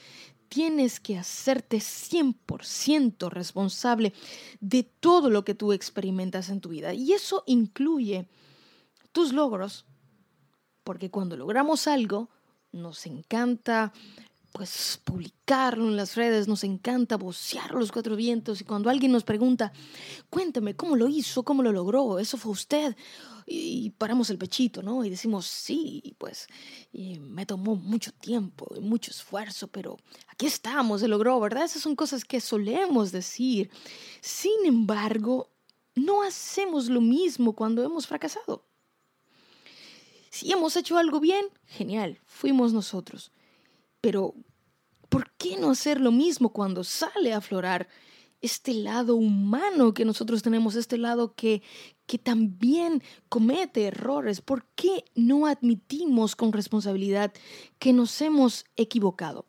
tienes 0.55 1.01
que 1.01 1.17
hacerte 1.17 1.79
100% 1.79 3.29
responsable 3.29 4.13
de 4.61 4.83
todo 4.83 5.29
lo 5.29 5.43
que 5.43 5.53
tú 5.53 5.73
experimentas 5.73 6.47
en 6.47 6.61
tu 6.61 6.69
vida. 6.69 6.93
Y 6.93 7.11
eso 7.11 7.43
incluye 7.45 8.29
tus 9.11 9.33
logros, 9.33 9.83
porque 10.85 11.11
cuando 11.11 11.35
logramos 11.35 11.87
algo, 11.87 12.29
nos 12.71 13.05
encanta 13.05 13.91
pues 14.53 15.01
publicarlo 15.03 15.89
en 15.89 15.97
las 15.97 16.15
redes, 16.15 16.47
nos 16.47 16.63
encanta 16.63 17.17
vocear 17.17 17.73
los 17.73 17.91
cuatro 17.91 18.15
vientos. 18.15 18.61
Y 18.61 18.63
cuando 18.63 18.89
alguien 18.89 19.11
nos 19.11 19.25
pregunta, 19.25 19.73
cuéntame 20.29 20.77
cómo 20.77 20.95
lo 20.95 21.09
hizo, 21.09 21.43
cómo 21.43 21.63
lo 21.63 21.73
logró, 21.73 22.17
eso 22.17 22.37
fue 22.37 22.53
usted, 22.53 22.95
y, 23.45 23.91
paramos 23.91 24.29
el 24.29 24.37
pechito, 24.37 24.81
¿no? 24.81 25.05
Y 25.05 25.09
decimos, 25.09 25.45
sí, 25.45 26.15
pues 26.17 26.47
y 26.91 27.19
me 27.19 27.45
tomó 27.45 27.75
mucho 27.75 28.11
tiempo 28.11 28.67
y 28.75 28.79
mucho 28.79 29.11
esfuerzo, 29.11 29.67
pero 29.67 29.97
aquí 30.27 30.47
estamos, 30.47 31.01
se 31.01 31.07
logró, 31.07 31.39
¿verdad? 31.39 31.65
Esas 31.65 31.81
son 31.83 31.95
cosas 31.95 32.25
que 32.25 32.41
solemos 32.41 33.11
decir. 33.11 33.69
Sin 34.21 34.65
embargo, 34.65 35.51
no 35.93 36.23
hacemos 36.23 36.89
lo 36.89 37.01
mismo 37.01 37.53
cuando 37.53 37.83
hemos 37.83 38.07
fracasado. 38.07 38.65
Si 40.31 40.51
hemos 40.51 40.75
hecho 40.75 40.97
algo 40.97 41.19
bien, 41.19 41.45
genial, 41.65 42.19
fuimos 42.25 42.73
nosotros. 42.73 43.31
Pero, 44.01 44.33
¿por 45.07 45.31
qué 45.37 45.55
no 45.55 45.71
hacer 45.71 46.01
lo 46.01 46.11
mismo 46.11 46.49
cuando 46.49 46.83
sale 46.83 47.33
a 47.33 47.37
aflorar 47.37 47.87
este 48.45 48.73
lado 48.73 49.15
humano 49.15 49.93
que 49.93 50.05
nosotros 50.05 50.41
tenemos, 50.41 50.75
este 50.75 50.97
lado 50.97 51.35
que, 51.35 51.61
que 52.05 52.17
también 52.17 53.03
comete 53.29 53.87
errores? 53.87 54.41
¿Por 54.41 54.65
qué 54.75 55.03
no 55.15 55.47
admitimos 55.47 56.35
con 56.35 56.53
responsabilidad 56.53 57.33
que 57.79 57.93
nos 57.93 58.21
hemos 58.21 58.65
equivocado? 58.75 59.45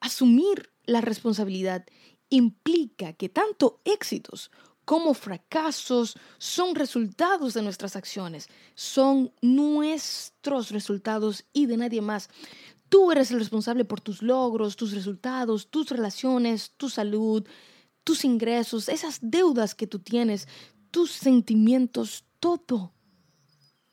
Asumir 0.00 0.70
la 0.86 1.00
responsabilidad 1.00 1.84
implica 2.30 3.12
que 3.12 3.28
tanto 3.28 3.80
éxitos 3.84 4.50
como 4.84 5.14
fracasos 5.14 6.16
son 6.38 6.76
resultados 6.76 7.54
de 7.54 7.62
nuestras 7.62 7.96
acciones, 7.96 8.48
son 8.76 9.32
nuestros 9.42 10.70
resultados 10.70 11.44
y 11.52 11.66
de 11.66 11.76
nadie 11.76 12.00
más. 12.00 12.30
Tú 12.88 13.10
eres 13.10 13.32
el 13.32 13.40
responsable 13.40 13.84
por 13.84 14.00
tus 14.00 14.22
logros, 14.22 14.76
tus 14.76 14.92
resultados, 14.92 15.68
tus 15.68 15.90
relaciones, 15.90 16.72
tu 16.76 16.88
salud, 16.88 17.44
tus 18.06 18.24
ingresos, 18.24 18.88
esas 18.88 19.18
deudas 19.20 19.74
que 19.74 19.88
tú 19.88 19.98
tienes, 19.98 20.46
tus 20.92 21.10
sentimientos, 21.10 22.24
todo. 22.38 22.92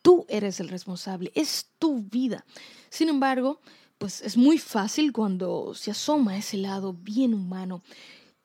Tú 0.03 0.27
eres 0.29 0.59
el 0.59 0.69
responsable, 0.69 1.31
es 1.33 1.71
tu 1.79 2.03
vida. 2.03 2.45
Sin 2.91 3.09
embargo, 3.09 3.59
pues 3.97 4.21
es 4.21 4.37
muy 4.37 4.59
fácil 4.59 5.11
cuando 5.11 5.73
se 5.73 5.89
asoma 5.89 6.37
ese 6.37 6.57
lado 6.57 6.93
bien 6.93 7.33
humano 7.33 7.81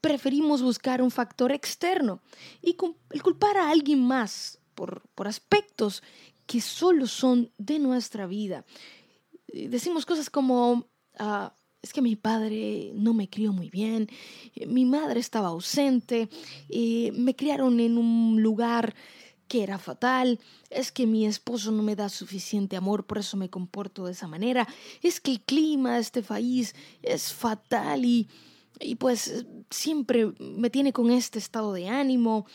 preferimos 0.01 0.63
buscar 0.63 1.03
un 1.03 1.11
factor 1.11 1.53
externo 1.53 2.23
y 2.63 2.75
culpar 2.75 3.59
a 3.59 3.69
alguien 3.69 4.03
más 4.03 4.59
por, 4.75 5.03
aspectos 5.27 6.03
que 6.47 6.63
solo 6.63 7.07
son 7.07 7.53
de 7.59 7.79
nuestra 7.79 8.27
vida. 8.27 8.65
Decimos 9.49 10.07
cosas 10.07 10.31
como, 10.31 10.87
ah, 11.19 11.53
es 11.83 11.93
que 11.93 12.03
mi 12.03 12.17
padre 12.17 12.93
no 12.95 13.15
me 13.15 13.29
crió 13.29 13.53
muy 13.53 13.71
bien, 13.71 14.09
mi 14.67 14.85
madre 14.85 15.21
estaba 15.21 15.49
ausente, 15.49 16.29
me 16.69 17.37
criaron 17.37 17.81
en 17.81 17.99
un 17.99 18.43
lugar 18.43 18.95
que 19.47 19.63
era 19.63 19.79
fatal, 19.79 20.39
es 20.69 20.93
que 20.93 21.07
mi 21.07 21.25
esposo 21.25 21.71
no 21.71 21.83
me 21.83 21.97
da 21.97 22.09
suficiente 22.09 22.77
amor, 22.77 23.07
por 23.07 23.19
eso 23.19 23.37
me 23.37 23.49
comporto 23.49 24.05
de 24.05 24.13
esa 24.13 24.27
manera, 24.27 24.69
es 25.03 25.21
que 25.21 25.31
el 25.31 25.41
clima 25.41 25.95
de 25.95 26.01
este 26.01 26.23
país 26.23 26.75
es 27.03 27.33
fatal 27.33 28.05
y 28.05 28.29
y 28.81 28.95
pues 28.95 29.47
siempre 29.71 30.33
me 30.39 30.71
tiene 30.71 30.93
con 30.93 31.11
este 31.11 31.39
estado 31.39 31.73
de 31.73 31.89
ánimo. 31.89 32.47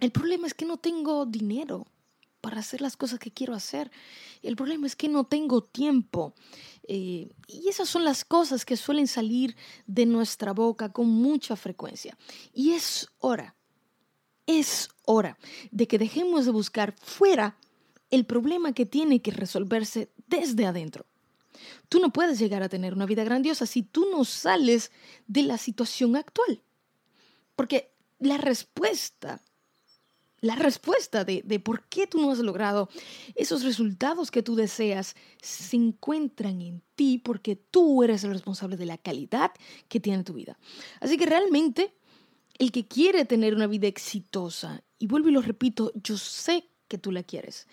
el 0.00 0.10
problema 0.10 0.46
es 0.46 0.54
que 0.54 0.64
no 0.64 0.76
tengo 0.76 1.26
dinero 1.26 1.86
para 2.42 2.60
hacer 2.60 2.82
las 2.82 2.98
cosas 2.98 3.18
que 3.18 3.30
quiero 3.30 3.54
hacer. 3.54 3.90
El 4.42 4.56
problema 4.56 4.86
es 4.86 4.94
que 4.94 5.08
no 5.08 5.24
tengo 5.24 5.62
tiempo. 5.62 6.34
Eh, 6.82 7.30
y 7.46 7.68
esas 7.68 7.88
son 7.88 8.04
las 8.04 8.26
cosas 8.26 8.66
que 8.66 8.76
suelen 8.76 9.06
salir 9.06 9.56
de 9.86 10.04
nuestra 10.04 10.52
boca 10.52 10.92
con 10.92 11.08
mucha 11.08 11.56
frecuencia. 11.56 12.18
Y 12.52 12.72
es 12.72 13.08
hora, 13.20 13.54
es 14.46 14.90
hora 15.06 15.38
de 15.70 15.86
que 15.86 15.98
dejemos 15.98 16.44
de 16.44 16.50
buscar 16.50 16.94
fuera 17.00 17.56
el 18.10 18.26
problema 18.26 18.74
que 18.74 18.84
tiene 18.84 19.22
que 19.22 19.30
resolverse 19.30 20.10
desde 20.26 20.66
adentro. 20.66 21.06
Tú 21.88 22.00
no 22.00 22.12
puedes 22.12 22.38
llegar 22.38 22.62
a 22.62 22.68
tener 22.68 22.92
una 22.92 23.06
vida 23.06 23.22
grandiosa 23.22 23.66
si 23.66 23.82
tú 23.82 24.08
no 24.10 24.24
sales 24.24 24.90
de 25.28 25.44
la 25.44 25.58
situación 25.58 26.16
actual. 26.16 26.60
Porque 27.54 27.92
la 28.18 28.36
respuesta, 28.36 29.42
la 30.42 30.56
respuesta 30.56 31.24
de, 31.24 31.42
por 31.60 31.84
qué 31.84 32.06
tú 32.06 32.20
no 32.20 32.30
has 32.30 32.40
logrado 32.40 32.90
esos 33.34 33.62
resultados 33.62 34.30
que 34.30 34.42
tú 34.42 34.54
deseas 34.54 35.14
se 35.40 35.76
encuentran 35.76 36.60
en 36.60 36.82
ti 36.94 37.18
porque 37.18 37.56
tú 37.56 38.02
eres 38.02 38.24
el 38.24 38.32
responsable 38.32 38.76
de 38.76 38.84
la 38.84 38.98
calidad 38.98 39.52
que 39.88 40.00
tiene 40.00 40.24
tu 40.24 40.34
vida. 40.34 40.58
Así 41.00 41.16
que 41.16 41.24
realmente 41.24 41.94
el 42.58 42.72
que 42.72 42.86
quiere 42.86 43.24
tener 43.24 43.54
una 43.54 43.66
vida 43.66 43.86
exitosa, 43.86 44.82
y 44.98 45.06
vuelvo 45.06 45.30
y 45.30 45.32
lo 45.32 45.40
repito, 45.40 45.92
yo 45.94 46.18
sé 46.18 46.68
que 46.88 46.98
tú 46.98 47.10
la 47.10 47.22
quieres, 47.22 47.66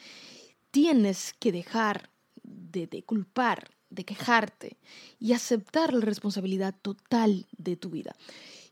tienes 0.72 1.34
que 1.40 1.52
dejar 1.52 2.10
de, 2.44 2.88
de 2.88 3.04
culpar 3.04 3.72
de 3.90 4.06
quejarte 4.06 4.78
y 5.20 5.34
aceptar 5.34 5.94
la 5.94 6.06
responsabilidad 6.06 6.76
total 6.82 7.48
de 7.58 7.76
tu 7.76 7.90
vida. 7.90 8.16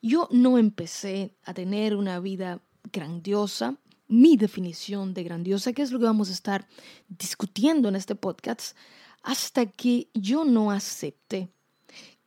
Yo 0.02 0.30
no 0.32 0.58
empecé 0.58 1.36
a 1.44 1.54
tener 1.54 1.96
una 1.96 2.20
vida 2.20 2.62
grandiosa. 2.92 3.78
Mi 4.08 4.38
definición 4.38 5.14
de 5.14 5.24
grandiosa, 5.24 5.74
que 5.74 5.82
es 5.82 5.92
lo 5.92 6.00
que 6.00 6.06
vamos 6.06 6.30
a 6.30 6.34
estar 6.34 6.68
discutiendo 7.10 7.90
en 7.90 7.96
este 7.96 8.16
podcast, 8.16 8.76
hasta 9.22 9.66
que 9.66 10.10
yo 10.14 10.46
no 10.46 10.72
acepté 10.72 11.50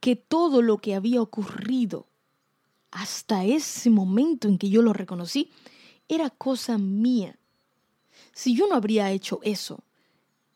que 0.00 0.16
todo 0.16 0.62
lo 0.62 0.78
que 0.78 0.94
había 0.94 1.22
ocurrido 1.22 2.06
hasta 2.90 3.44
ese 3.44 3.90
momento 3.90 4.48
en 4.48 4.58
que 4.58 4.68
yo 4.68 4.82
lo 4.82 4.92
reconocí 4.92 5.50
era 6.08 6.30
cosa 6.30 6.76
mía. 6.76 7.38
Si 8.32 8.54
yo 8.54 8.66
no 8.66 8.74
habría 8.74 9.10
hecho 9.10 9.40
eso, 9.42 9.84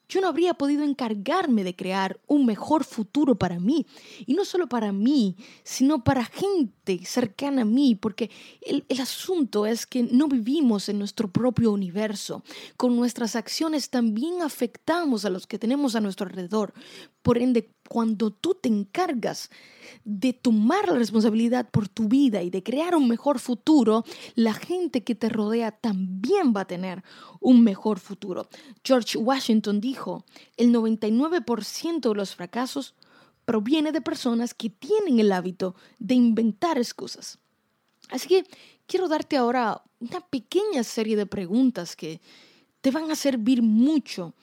yo 0.08 0.20
no 0.20 0.28
habría 0.28 0.54
podido 0.54 0.84
encargarme 0.84 1.64
de 1.64 1.74
crear 1.74 2.20
un 2.26 2.44
mejor 2.44 2.84
futuro 2.84 3.36
para 3.36 3.58
mí. 3.58 3.86
Y 4.26 4.34
no 4.34 4.44
solo 4.44 4.68
para 4.68 4.92
mí, 4.92 5.36
sino 5.62 6.04
para 6.04 6.24
gente 6.24 6.83
cercana 7.04 7.62
a 7.62 7.64
mí, 7.64 7.94
porque 7.94 8.30
el, 8.60 8.84
asunto 9.00 9.66
es 9.66 9.86
que 9.86 10.02
no 10.02 10.28
vivimos 10.28 10.88
en 10.88 10.98
nuestro 10.98 11.30
propio 11.30 11.72
universo. 11.72 12.42
Con 12.76 12.96
nuestras 12.96 13.36
acciones 13.36 13.90
también 13.90 14.42
afectamos 14.42 15.24
a 15.24 15.30
los 15.30 15.46
que 15.46 15.58
tenemos 15.58 15.94
a 15.94 16.00
nuestro 16.00 16.26
alrededor. 16.26 16.72
Por 17.22 17.38
ende, 17.38 17.70
cuando 17.88 18.30
tú 18.30 18.54
te 18.54 18.68
encargas 18.68 19.50
de 20.04 20.32
tomar 20.32 20.88
la 20.88 20.98
responsabilidad 20.98 21.68
por 21.70 21.88
tu 21.88 22.08
vida 22.08 22.42
y 22.42 22.50
de 22.50 22.62
crear 22.62 22.94
un 22.94 23.08
mejor 23.08 23.38
futuro, 23.38 24.04
la 24.34 24.54
gente 24.54 25.02
que 25.02 25.14
te 25.14 25.28
rodea 25.28 25.72
también 25.72 26.52
va 26.54 26.62
a 26.62 26.66
tener 26.66 27.02
un 27.40 27.62
mejor 27.62 27.98
futuro. 27.98 28.48
George 28.82 29.18
Washington 29.18 29.80
dijo, 29.80 30.24
el 30.56 30.72
99% 30.72 32.08
de 32.08 32.14
los 32.14 32.34
fracasos 32.34 32.94
proviene 33.44 33.92
de 33.92 34.00
personas 34.00 34.54
que 34.54 34.70
tienen 34.70 35.20
el 35.20 35.32
hábito 35.32 35.74
de 35.98 36.14
inventar 36.14 36.78
excusas. 36.78 37.38
Así 38.10 38.28
que 38.28 38.44
quiero 38.86 39.08
darte 39.08 39.36
ahora 39.36 39.82
una 40.00 40.20
pequeña 40.20 40.84
serie 40.84 41.16
de 41.16 41.26
preguntas 41.26 41.96
que 41.96 42.20
te 42.80 42.90
van 42.90 43.10
a 43.10 43.16
servir 43.16 43.62
mucho. 43.62 44.34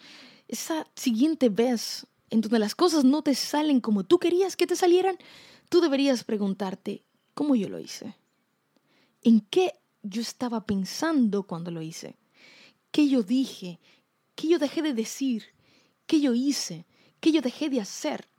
Esa 0.48 0.88
siguiente 0.96 1.50
vez 1.50 2.08
en 2.30 2.42
donde 2.42 2.60
las 2.60 2.76
cosas 2.76 3.04
no 3.04 3.22
te 3.22 3.36
salen 3.36 3.82
como 3.82 4.04
tú 4.04 4.18
querías 4.18 4.56
que 4.56 4.66
te 4.66 4.76
salieran, 4.76 5.18
tú 5.70 5.82
deberías 5.82 6.24
preguntarte, 6.24 7.04
¿cómo 7.34 7.56
yo 7.56 7.70
lo 7.70 7.80
hice? 7.80 8.16
¿En 9.22 9.42
qué 9.42 9.76
yo 10.02 10.22
estaba 10.22 10.66
pensando 10.66 11.44
cuando 11.44 11.72
lo 11.72 11.82
hice? 11.82 12.18
¿Qué 12.92 13.08
yo 13.08 13.22
dije? 13.22 13.80
¿Qué 14.36 14.48
yo 14.48 14.60
dejé 14.60 14.82
de 14.82 14.94
decir? 14.94 15.44
¿Qué 16.08 16.20
yo 16.20 16.34
hice? 16.34 16.86
¿Qué 17.20 17.32
yo 17.32 17.42
dejé 17.42 17.70
de 17.70 17.82
hacer? 17.82 18.31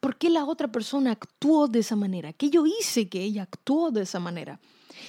¿Por 0.00 0.16
qué 0.16 0.30
la 0.30 0.44
otra 0.44 0.70
persona 0.70 1.12
actuó 1.12 1.66
de 1.66 1.80
esa 1.80 1.96
manera? 1.96 2.32
¿Qué 2.32 2.50
yo 2.50 2.64
hice 2.66 3.08
que 3.08 3.22
ella 3.22 3.42
actuó 3.42 3.90
de 3.90 4.02
esa 4.02 4.20
manera? 4.20 4.60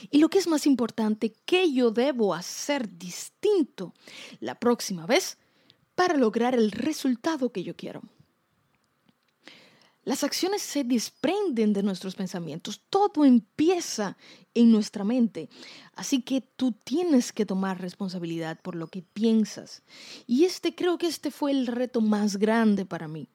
Y 0.10 0.20
lo 0.20 0.30
que 0.30 0.40
es 0.40 0.48
más 0.48 0.66
importante, 0.66 1.34
¿qué 1.46 1.72
yo 1.72 1.92
debo 1.92 2.34
hacer 2.34 2.98
distinto 2.98 3.94
la 4.40 4.56
próxima 4.56 5.06
vez 5.06 5.38
para 5.96 6.18
lograr 6.18 6.56
el 6.56 6.72
resultado 6.72 7.52
que 7.52 7.64
yo 7.64 7.76
quiero? 7.76 8.02
Las 10.06 10.24
acciones 10.24 10.64
se 10.64 10.84
desprenden 10.84 11.72
de 11.72 11.84
nuestros 11.84 12.16
pensamientos, 12.16 12.82
todo 12.90 13.26
empieza 13.26 14.18
en 14.56 14.72
nuestra 14.72 15.04
mente. 15.04 15.50
Así 15.94 16.24
que 16.24 16.42
tú 16.42 16.72
tienes 16.72 17.32
que 17.32 17.46
tomar 17.46 17.80
responsabilidad 17.80 18.60
por 18.62 18.76
lo 18.76 18.88
que 18.88 19.04
piensas. 19.04 19.84
Y 20.26 20.46
este 20.46 20.74
creo 20.74 20.98
que 20.98 21.06
este 21.06 21.30
fue 21.30 21.52
el 21.52 21.68
reto 21.68 22.02
más 22.02 22.38
grande 22.38 22.86
para 22.86 23.08
mí. 23.08 23.28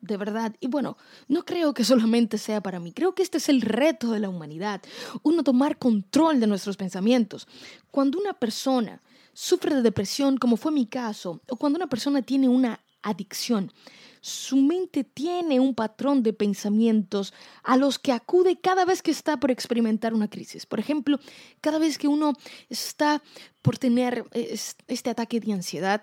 De 0.00 0.16
verdad. 0.16 0.54
Y 0.60 0.68
bueno, 0.68 0.96
no 1.28 1.44
creo 1.44 1.74
que 1.74 1.84
solamente 1.84 2.38
sea 2.38 2.60
para 2.60 2.80
mí. 2.80 2.92
Creo 2.92 3.14
que 3.14 3.22
este 3.22 3.38
es 3.38 3.48
el 3.48 3.62
reto 3.62 4.10
de 4.10 4.20
la 4.20 4.28
humanidad. 4.28 4.82
Uno 5.22 5.42
tomar 5.42 5.78
control 5.78 6.38
de 6.38 6.46
nuestros 6.46 6.76
pensamientos. 6.76 7.48
Cuando 7.90 8.18
una 8.18 8.34
persona 8.34 9.02
sufre 9.32 9.74
de 9.74 9.82
depresión, 9.82 10.38
como 10.38 10.56
fue 10.56 10.72
mi 10.72 10.86
caso, 10.86 11.40
o 11.48 11.56
cuando 11.56 11.76
una 11.76 11.88
persona 11.88 12.22
tiene 12.22 12.48
una 12.48 12.80
adicción, 13.02 13.72
su 14.20 14.56
mente 14.56 15.04
tiene 15.04 15.60
un 15.60 15.74
patrón 15.74 16.24
de 16.24 16.32
pensamientos 16.32 17.32
a 17.62 17.76
los 17.76 17.98
que 17.98 18.12
acude 18.12 18.58
cada 18.60 18.84
vez 18.84 19.00
que 19.00 19.12
está 19.12 19.38
por 19.38 19.52
experimentar 19.52 20.14
una 20.14 20.28
crisis. 20.28 20.66
Por 20.66 20.80
ejemplo, 20.80 21.20
cada 21.60 21.78
vez 21.78 21.96
que 21.96 22.08
uno 22.08 22.32
está 22.68 23.22
por 23.62 23.78
tener 23.78 24.24
este 24.32 25.10
ataque 25.10 25.38
de 25.38 25.52
ansiedad, 25.52 26.02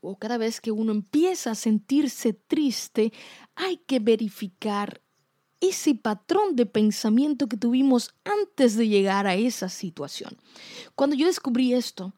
o 0.00 0.18
cada 0.18 0.38
vez 0.38 0.60
que 0.60 0.70
uno 0.70 0.92
empieza 0.92 1.50
a 1.50 1.54
sentirse 1.54 2.32
triste, 2.32 3.12
hay 3.54 3.78
que 3.78 3.98
verificar 3.98 5.00
ese 5.60 5.94
patrón 5.94 6.56
de 6.56 6.66
pensamiento 6.66 7.48
que 7.48 7.56
tuvimos 7.56 8.14
antes 8.24 8.76
de 8.76 8.88
llegar 8.88 9.26
a 9.26 9.34
esa 9.34 9.68
situación. 9.68 10.38
Cuando 10.94 11.16
yo 11.16 11.26
descubrí 11.26 11.74
esto, 11.74 12.14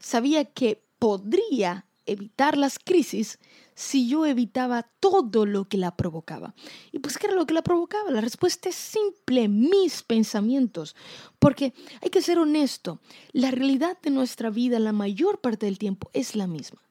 sabía 0.00 0.44
que 0.44 0.84
podría 0.98 1.86
evitar 2.06 2.56
las 2.56 2.80
crisis 2.80 3.38
si 3.74 4.08
yo 4.08 4.26
evitaba 4.26 4.82
todo 5.00 5.46
lo 5.46 5.68
que 5.68 5.78
la 5.78 5.96
provocaba. 5.96 6.54
¿Y 6.90 6.98
pues 6.98 7.18
qué 7.18 7.28
era 7.28 7.36
lo 7.36 7.46
que 7.46 7.54
la 7.54 7.62
provocaba? 7.62 8.10
La 8.10 8.20
respuesta 8.20 8.68
es 8.68 8.74
simple, 8.74 9.48
mis 9.48 10.02
pensamientos. 10.02 10.96
Porque 11.38 11.72
hay 12.02 12.10
que 12.10 12.22
ser 12.22 12.38
honesto, 12.38 13.00
la 13.32 13.50
realidad 13.50 13.96
de 14.02 14.10
nuestra 14.10 14.50
vida 14.50 14.78
la 14.78 14.92
mayor 14.92 15.40
parte 15.40 15.66
del 15.66 15.78
tiempo 15.78 16.10
es 16.12 16.34
la 16.36 16.46
misma. 16.46 16.82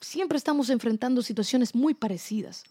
Siempre 0.00 0.38
estamos 0.38 0.70
enfrentando 0.70 1.22
situaciones 1.22 1.74
muy 1.74 1.94
parecidas. 1.94 2.64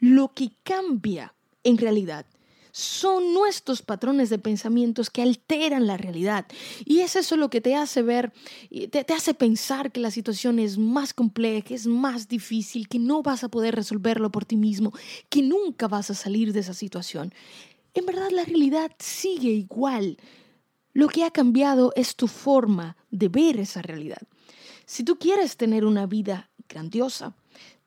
Lo 0.00 0.32
que 0.32 0.52
cambia 0.64 1.34
en 1.64 1.78
realidad 1.78 2.26
son 2.72 3.34
nuestros 3.34 3.82
patrones 3.82 4.30
de 4.30 4.38
pensamientos 4.38 5.10
que 5.10 5.20
alteran 5.22 5.86
la 5.86 5.98
realidad. 5.98 6.46
Y 6.86 7.00
es 7.00 7.16
eso 7.16 7.36
lo 7.36 7.50
que 7.50 7.60
te 7.60 7.76
hace 7.76 8.02
ver, 8.02 8.32
te, 8.90 9.04
te 9.04 9.12
hace 9.12 9.34
pensar 9.34 9.92
que 9.92 10.00
la 10.00 10.10
situación 10.10 10.58
es 10.58 10.78
más 10.78 11.12
compleja, 11.12 11.74
es 11.74 11.86
más 11.86 12.28
difícil, 12.28 12.88
que 12.88 12.98
no 12.98 13.22
vas 13.22 13.44
a 13.44 13.50
poder 13.50 13.74
resolverlo 13.74 14.32
por 14.32 14.46
ti 14.46 14.56
mismo, 14.56 14.92
que 15.28 15.42
nunca 15.42 15.86
vas 15.86 16.10
a 16.10 16.14
salir 16.14 16.54
de 16.54 16.60
esa 16.60 16.74
situación. 16.74 17.34
En 17.94 18.06
verdad 18.06 18.30
la 18.30 18.44
realidad 18.44 18.90
sigue 18.98 19.50
igual. 19.50 20.16
Lo 20.94 21.08
que 21.08 21.24
ha 21.24 21.30
cambiado 21.30 21.92
es 21.94 22.16
tu 22.16 22.26
forma 22.26 22.96
de 23.10 23.28
ver 23.28 23.58
esa 23.60 23.82
realidad. 23.82 24.22
Si 24.86 25.04
tú 25.04 25.16
quieres 25.16 25.56
tener 25.56 25.84
una 25.84 26.06
vida 26.06 26.50
grandiosa, 26.72 27.34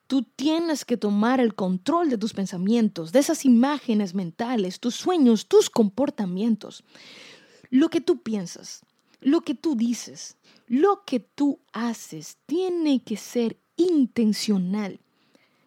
Tú 0.08 0.22
tienes 0.22 0.86
que 0.86 0.98
tomar 0.98 1.40
el 1.40 1.56
control 1.56 2.10
de 2.10 2.18
tus 2.18 2.34
pensamientos, 2.34 3.12
de 3.12 3.20
esas 3.20 3.44
imágenes 3.44 4.14
mentales, 4.14 4.80
tus 4.80 4.96
sueños, 4.96 5.48
tus 5.48 5.70
comportamientos. 5.70 6.84
Lo 7.72 7.90
que 7.90 8.02
tú 8.02 8.22
piensas, 8.22 8.82
lo 9.20 9.42
que 9.42 9.56
tú 9.56 9.76
dices, 9.76 10.38
lo 10.68 11.04
que 11.06 11.20
tú 11.20 11.60
haces 11.74 12.38
tiene 12.46 13.02
que 13.02 13.18
ser 13.18 13.58
intencional. 13.78 15.00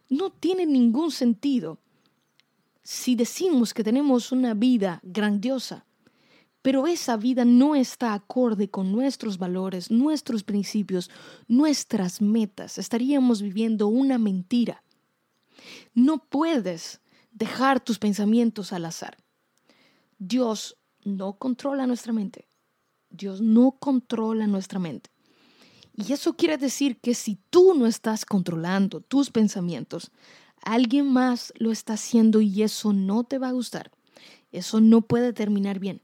No 0.09 0.31
tiene 0.31 0.67
ningún 0.67 1.11
sentido 1.11 1.79
si 2.85 3.17
decimos 3.17 3.75
que 3.75 3.85
tenemos 3.85 4.31
una 4.31 4.55
vida 4.55 5.01
grandiosa 5.03 5.85
pero 6.69 6.87
esa 6.87 7.17
vida 7.17 7.47
no 7.47 7.75
está 7.75 8.13
acorde 8.13 8.69
con 8.69 8.93
nuestros 8.93 9.39
valores, 9.39 9.91
nuestros 9.91 10.45
principios, 10.45 11.11
nuestras 11.47 12.21
metas. 12.21 12.77
Estaríamos 12.77 13.41
viviendo 13.41 13.89
una 13.89 14.19
mentira. 14.19 14.85
No 15.95 16.19
puedes 16.19 17.01
dejar 17.33 17.81
tus 17.81 17.99
pensamientos 17.99 18.75
al 18.75 18.85
azar. 18.85 19.17
Dios 20.19 20.77
no 21.05 21.39
controla 21.39 21.87
nuestra 21.87 22.13
mente. 22.13 22.47
Dios 23.09 23.41
no 23.41 23.79
controla 23.81 24.47
nuestra 24.47 24.79
mente. 24.79 25.09
Y 25.95 26.13
eso 26.13 26.37
quiere 26.37 26.59
decir 26.59 27.01
que 27.01 27.15
si 27.15 27.39
tú 27.49 27.73
no 27.73 27.87
estás 27.87 28.27
controlando 28.27 29.01
tus 29.01 29.31
pensamientos, 29.31 30.11
alguien 30.61 31.11
más 31.11 31.51
lo 31.57 31.73
está 31.73 31.95
haciendo 31.95 32.43
y 32.43 32.63
eso 32.63 32.93
no 32.93 33.25
te 33.25 33.39
va 33.39 33.49
a 33.49 33.53
gustar. 33.53 33.91
Eso 34.53 34.83
no 34.83 35.01
puede 35.01 35.33
terminar 35.33 35.79
bien. 35.79 36.03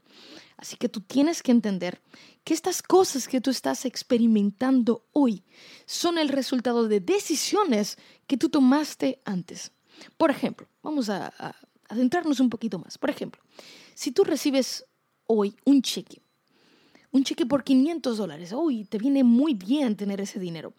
Así 0.57 0.77
que 0.77 0.87
tú 0.87 1.01
tienes 1.01 1.43
que 1.43 1.51
entender 1.51 2.01
que 2.43 2.53
estas 2.53 2.81
cosas 2.81 3.27
que 3.27 3.41
tú 3.41 3.49
estás 3.49 3.85
experimentando 3.85 5.05
hoy 5.11 5.43
son 5.85 6.17
el 6.17 6.29
resultado 6.29 6.87
de 6.87 7.01
decisiones 7.01 7.97
que 8.27 8.37
tú 8.37 8.49
tomaste 8.49 9.21
antes. 9.25 9.71
Por 10.17 10.31
ejemplo, 10.31 10.67
vamos 10.81 11.09
a, 11.09 11.33
adentrarnos 11.89 12.39
un 12.39 12.49
poquito 12.49 12.79
más. 12.79 12.97
Por 12.97 13.09
ejemplo, 13.09 13.41
si 13.93 14.11
tú 14.11 14.23
recibes 14.23 14.85
hoy 15.27 15.55
un 15.65 15.81
cheque, 15.81 16.21
un 17.11 17.23
cheque 17.23 17.45
por 17.45 17.63
500 17.63 18.17
dólares, 18.17 18.53
hoy 18.53 18.85
te 18.85 18.97
viene 18.97 19.23
muy 19.23 19.53
bien 19.53 19.95
tener 19.95 20.21
ese 20.21 20.39
dinero. 20.39 20.73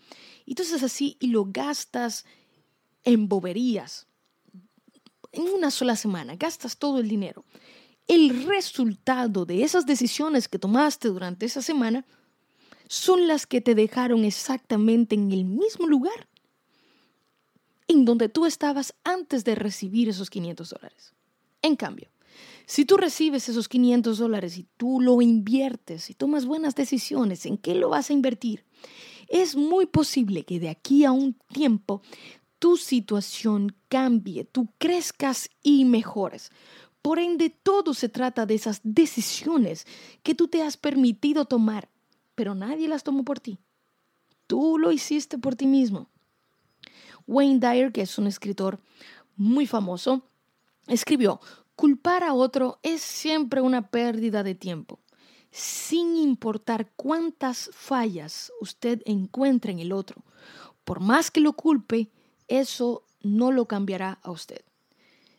Y 0.44 0.54
tú 0.54 0.62
estás 0.62 0.82
así 0.82 1.16
y 1.20 1.28
lo 1.28 1.46
gastas 1.46 2.24
en 3.04 3.28
boberías. 3.28 4.06
En 5.32 5.44
una 5.48 5.70
sola 5.70 5.96
semana, 5.96 6.34
gastas 6.36 6.78
todo 6.78 6.98
el 6.98 7.08
dinero 7.08 7.44
el 8.08 8.46
resultado 8.46 9.44
de 9.44 9.62
esas 9.62 9.86
decisiones 9.86 10.48
que 10.48 10.58
tomaste 10.58 11.08
durante 11.08 11.46
esa 11.46 11.62
semana 11.62 12.04
son 12.88 13.26
las 13.26 13.46
que 13.46 13.60
te 13.60 13.74
dejaron 13.74 14.24
exactamente 14.24 15.14
en 15.14 15.32
el 15.32 15.44
mismo 15.44 15.86
lugar 15.86 16.28
en 17.88 18.04
donde 18.04 18.28
tú 18.28 18.46
estabas 18.46 18.94
antes 19.04 19.44
de 19.44 19.54
recibir 19.54 20.08
esos 20.08 20.30
500 20.30 20.70
dólares. 20.70 21.14
En 21.62 21.76
cambio, 21.76 22.08
si 22.66 22.84
tú 22.84 22.96
recibes 22.96 23.48
esos 23.48 23.68
500 23.68 24.18
dólares 24.18 24.58
y 24.58 24.66
tú 24.76 25.00
lo 25.00 25.22
inviertes 25.22 26.10
y 26.10 26.14
tomas 26.14 26.46
buenas 26.46 26.74
decisiones 26.74 27.46
en 27.46 27.58
qué 27.58 27.74
lo 27.74 27.88
vas 27.88 28.10
a 28.10 28.12
invertir, 28.12 28.64
es 29.28 29.56
muy 29.56 29.86
posible 29.86 30.44
que 30.44 30.60
de 30.60 30.68
aquí 30.68 31.04
a 31.04 31.12
un 31.12 31.34
tiempo 31.52 32.02
tu 32.58 32.76
situación 32.76 33.76
cambie, 33.88 34.44
tú 34.44 34.68
crezcas 34.78 35.50
y 35.62 35.84
mejores. 35.84 36.50
Por 37.06 37.20
ende, 37.20 37.50
todo 37.50 37.94
se 37.94 38.08
trata 38.08 38.46
de 38.46 38.56
esas 38.56 38.80
decisiones 38.82 39.86
que 40.24 40.34
tú 40.34 40.48
te 40.48 40.64
has 40.64 40.76
permitido 40.76 41.44
tomar, 41.44 41.88
pero 42.34 42.56
nadie 42.56 42.88
las 42.88 43.04
tomó 43.04 43.24
por 43.24 43.38
ti. 43.38 43.60
Tú 44.48 44.76
lo 44.76 44.90
hiciste 44.90 45.38
por 45.38 45.54
ti 45.54 45.68
mismo. 45.68 46.08
Wayne 47.28 47.60
Dyer, 47.60 47.92
que 47.92 48.00
es 48.00 48.18
un 48.18 48.26
escritor 48.26 48.80
muy 49.36 49.68
famoso, 49.68 50.28
escribió, 50.88 51.40
culpar 51.76 52.24
a 52.24 52.34
otro 52.34 52.80
es 52.82 53.02
siempre 53.02 53.60
una 53.60 53.88
pérdida 53.88 54.42
de 54.42 54.56
tiempo, 54.56 54.98
sin 55.52 56.16
importar 56.16 56.90
cuántas 56.96 57.70
fallas 57.72 58.50
usted 58.60 59.00
encuentre 59.04 59.70
en 59.70 59.78
el 59.78 59.92
otro. 59.92 60.24
Por 60.82 60.98
más 60.98 61.30
que 61.30 61.38
lo 61.38 61.52
culpe, 61.52 62.10
eso 62.48 63.04
no 63.22 63.52
lo 63.52 63.66
cambiará 63.66 64.18
a 64.24 64.32
usted. 64.32 64.64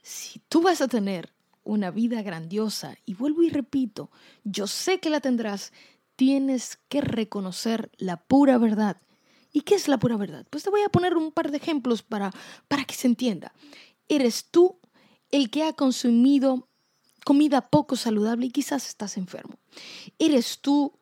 Si 0.01 0.39
tú 0.47 0.61
vas 0.61 0.79
a 0.79 0.87
tener 0.87 1.35
una 1.67 1.91
vida 1.91 2.21
grandiosa. 2.21 2.97
Y 3.05 3.13
vuelvo 3.13 3.43
y 3.43 3.49
repito, 3.49 4.09
yo 4.43 4.67
sé 4.67 4.99
que 4.99 5.09
la 5.09 5.19
tendrás, 5.19 5.73
tienes 6.15 6.79
que 6.89 7.01
reconocer 7.01 7.91
la 7.97 8.17
pura 8.17 8.57
verdad. 8.57 8.97
¿Y 9.51 9.61
qué 9.61 9.75
es 9.75 9.87
la 9.87 9.99
pura 9.99 10.17
verdad? 10.17 10.45
Pues 10.49 10.63
te 10.63 10.69
voy 10.69 10.81
a 10.81 10.89
poner 10.89 11.15
un 11.15 11.31
par 11.31 11.51
de 11.51 11.57
ejemplos 11.57 12.01
para, 12.01 12.31
para 12.67 12.85
que 12.85 12.95
se 12.95 13.07
entienda. 13.07 13.53
Eres 14.07 14.49
tú 14.49 14.79
el 15.31 15.49
que 15.49 15.63
ha 15.63 15.73
consumido 15.73 16.69
comida 17.25 17.69
poco 17.69 17.95
saludable 17.95 18.45
y 18.45 18.51
quizás 18.51 18.87
estás 18.87 19.17
enfermo. 19.17 19.57
Eres 20.17 20.59
tú 20.59 20.93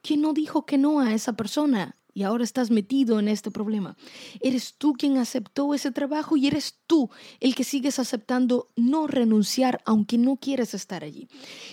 quien 0.00 0.20
no 0.20 0.32
dijo 0.32 0.66
que 0.66 0.78
no 0.78 1.00
a 1.00 1.12
esa 1.14 1.32
persona 1.32 1.96
y 2.14 2.22
ahora 2.22 2.44
estás 2.44 2.70
metido 2.70 3.18
en 3.18 3.28
este 3.28 3.50
problema. 3.50 3.96
Eres 4.40 4.74
tú 4.78 4.92
quien 4.92 5.18
aceptó 5.18 5.74
ese 5.74 5.90
trabajo 5.90 6.36
y 6.36 6.46
eres 6.46 6.78
tú 6.86 7.10
el 7.40 7.56
que 7.56 7.64
sigues 7.64 7.98
aceptando 7.98 8.70
no 8.76 9.08
renunciar 9.08 9.82
aunque 9.84 10.16
no 10.16 10.36
quieres 10.36 10.74
estar 10.74 11.02
allí. 11.02 11.28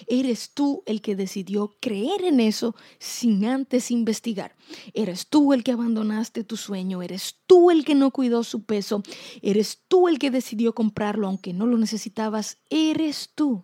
Eres 0.07 0.49
tú 0.53 0.81
el 0.87 1.01
que 1.01 1.15
decidió 1.15 1.75
creer 1.79 2.23
en 2.23 2.39
eso 2.39 2.75
sin 2.97 3.45
antes 3.45 3.91
investigar. 3.91 4.55
Eres 4.93 5.27
tú 5.27 5.53
el 5.53 5.63
que 5.63 5.73
abandonaste 5.73 6.43
tu 6.43 6.57
sueño, 6.57 7.03
eres 7.03 7.35
tú 7.45 7.69
el 7.69 7.85
que 7.85 7.93
no 7.93 8.09
cuidó 8.09 8.43
su 8.43 8.63
peso, 8.63 9.03
eres 9.43 9.83
tú 9.87 10.07
el 10.07 10.17
que 10.17 10.31
decidió 10.31 10.73
comprarlo 10.73 11.27
aunque 11.27 11.53
no 11.53 11.67
lo 11.67 11.77
necesitabas, 11.77 12.57
eres 12.69 13.29
tú. 13.35 13.63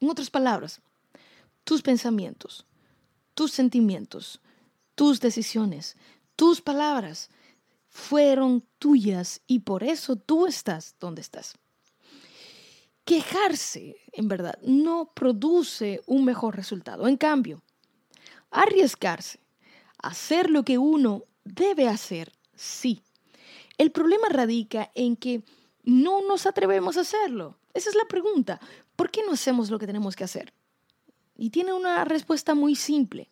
En 0.00 0.10
otras 0.10 0.30
palabras, 0.30 0.82
tus 1.62 1.80
pensamientos, 1.80 2.66
tus 3.34 3.52
sentimientos, 3.52 4.40
tus 4.94 5.20
decisiones, 5.20 5.96
tus 6.36 6.60
palabras 6.60 7.30
fueron 7.88 8.64
tuyas 8.78 9.40
y 9.46 9.60
por 9.60 9.84
eso 9.84 10.16
tú 10.16 10.46
estás 10.46 10.96
donde 10.98 11.20
estás. 11.20 11.54
Quejarse, 13.04 13.96
en 14.12 14.28
verdad, 14.28 14.58
no 14.62 15.12
produce 15.14 16.02
un 16.06 16.24
mejor 16.24 16.56
resultado. 16.56 17.06
En 17.06 17.16
cambio, 17.16 17.62
arriesgarse, 18.50 19.40
hacer 19.98 20.50
lo 20.50 20.64
que 20.64 20.78
uno 20.78 21.24
debe 21.44 21.86
hacer, 21.86 22.32
sí. 22.54 23.02
El 23.76 23.92
problema 23.92 24.28
radica 24.28 24.90
en 24.94 25.16
que 25.16 25.42
no 25.82 26.22
nos 26.26 26.46
atrevemos 26.46 26.96
a 26.96 27.02
hacerlo. 27.02 27.58
Esa 27.74 27.90
es 27.90 27.96
la 27.96 28.06
pregunta. 28.06 28.60
¿Por 28.96 29.10
qué 29.10 29.22
no 29.24 29.32
hacemos 29.32 29.70
lo 29.70 29.78
que 29.78 29.86
tenemos 29.86 30.16
que 30.16 30.24
hacer? 30.24 30.52
Y 31.36 31.50
tiene 31.50 31.72
una 31.72 32.04
respuesta 32.04 32.54
muy 32.54 32.74
simple 32.74 33.30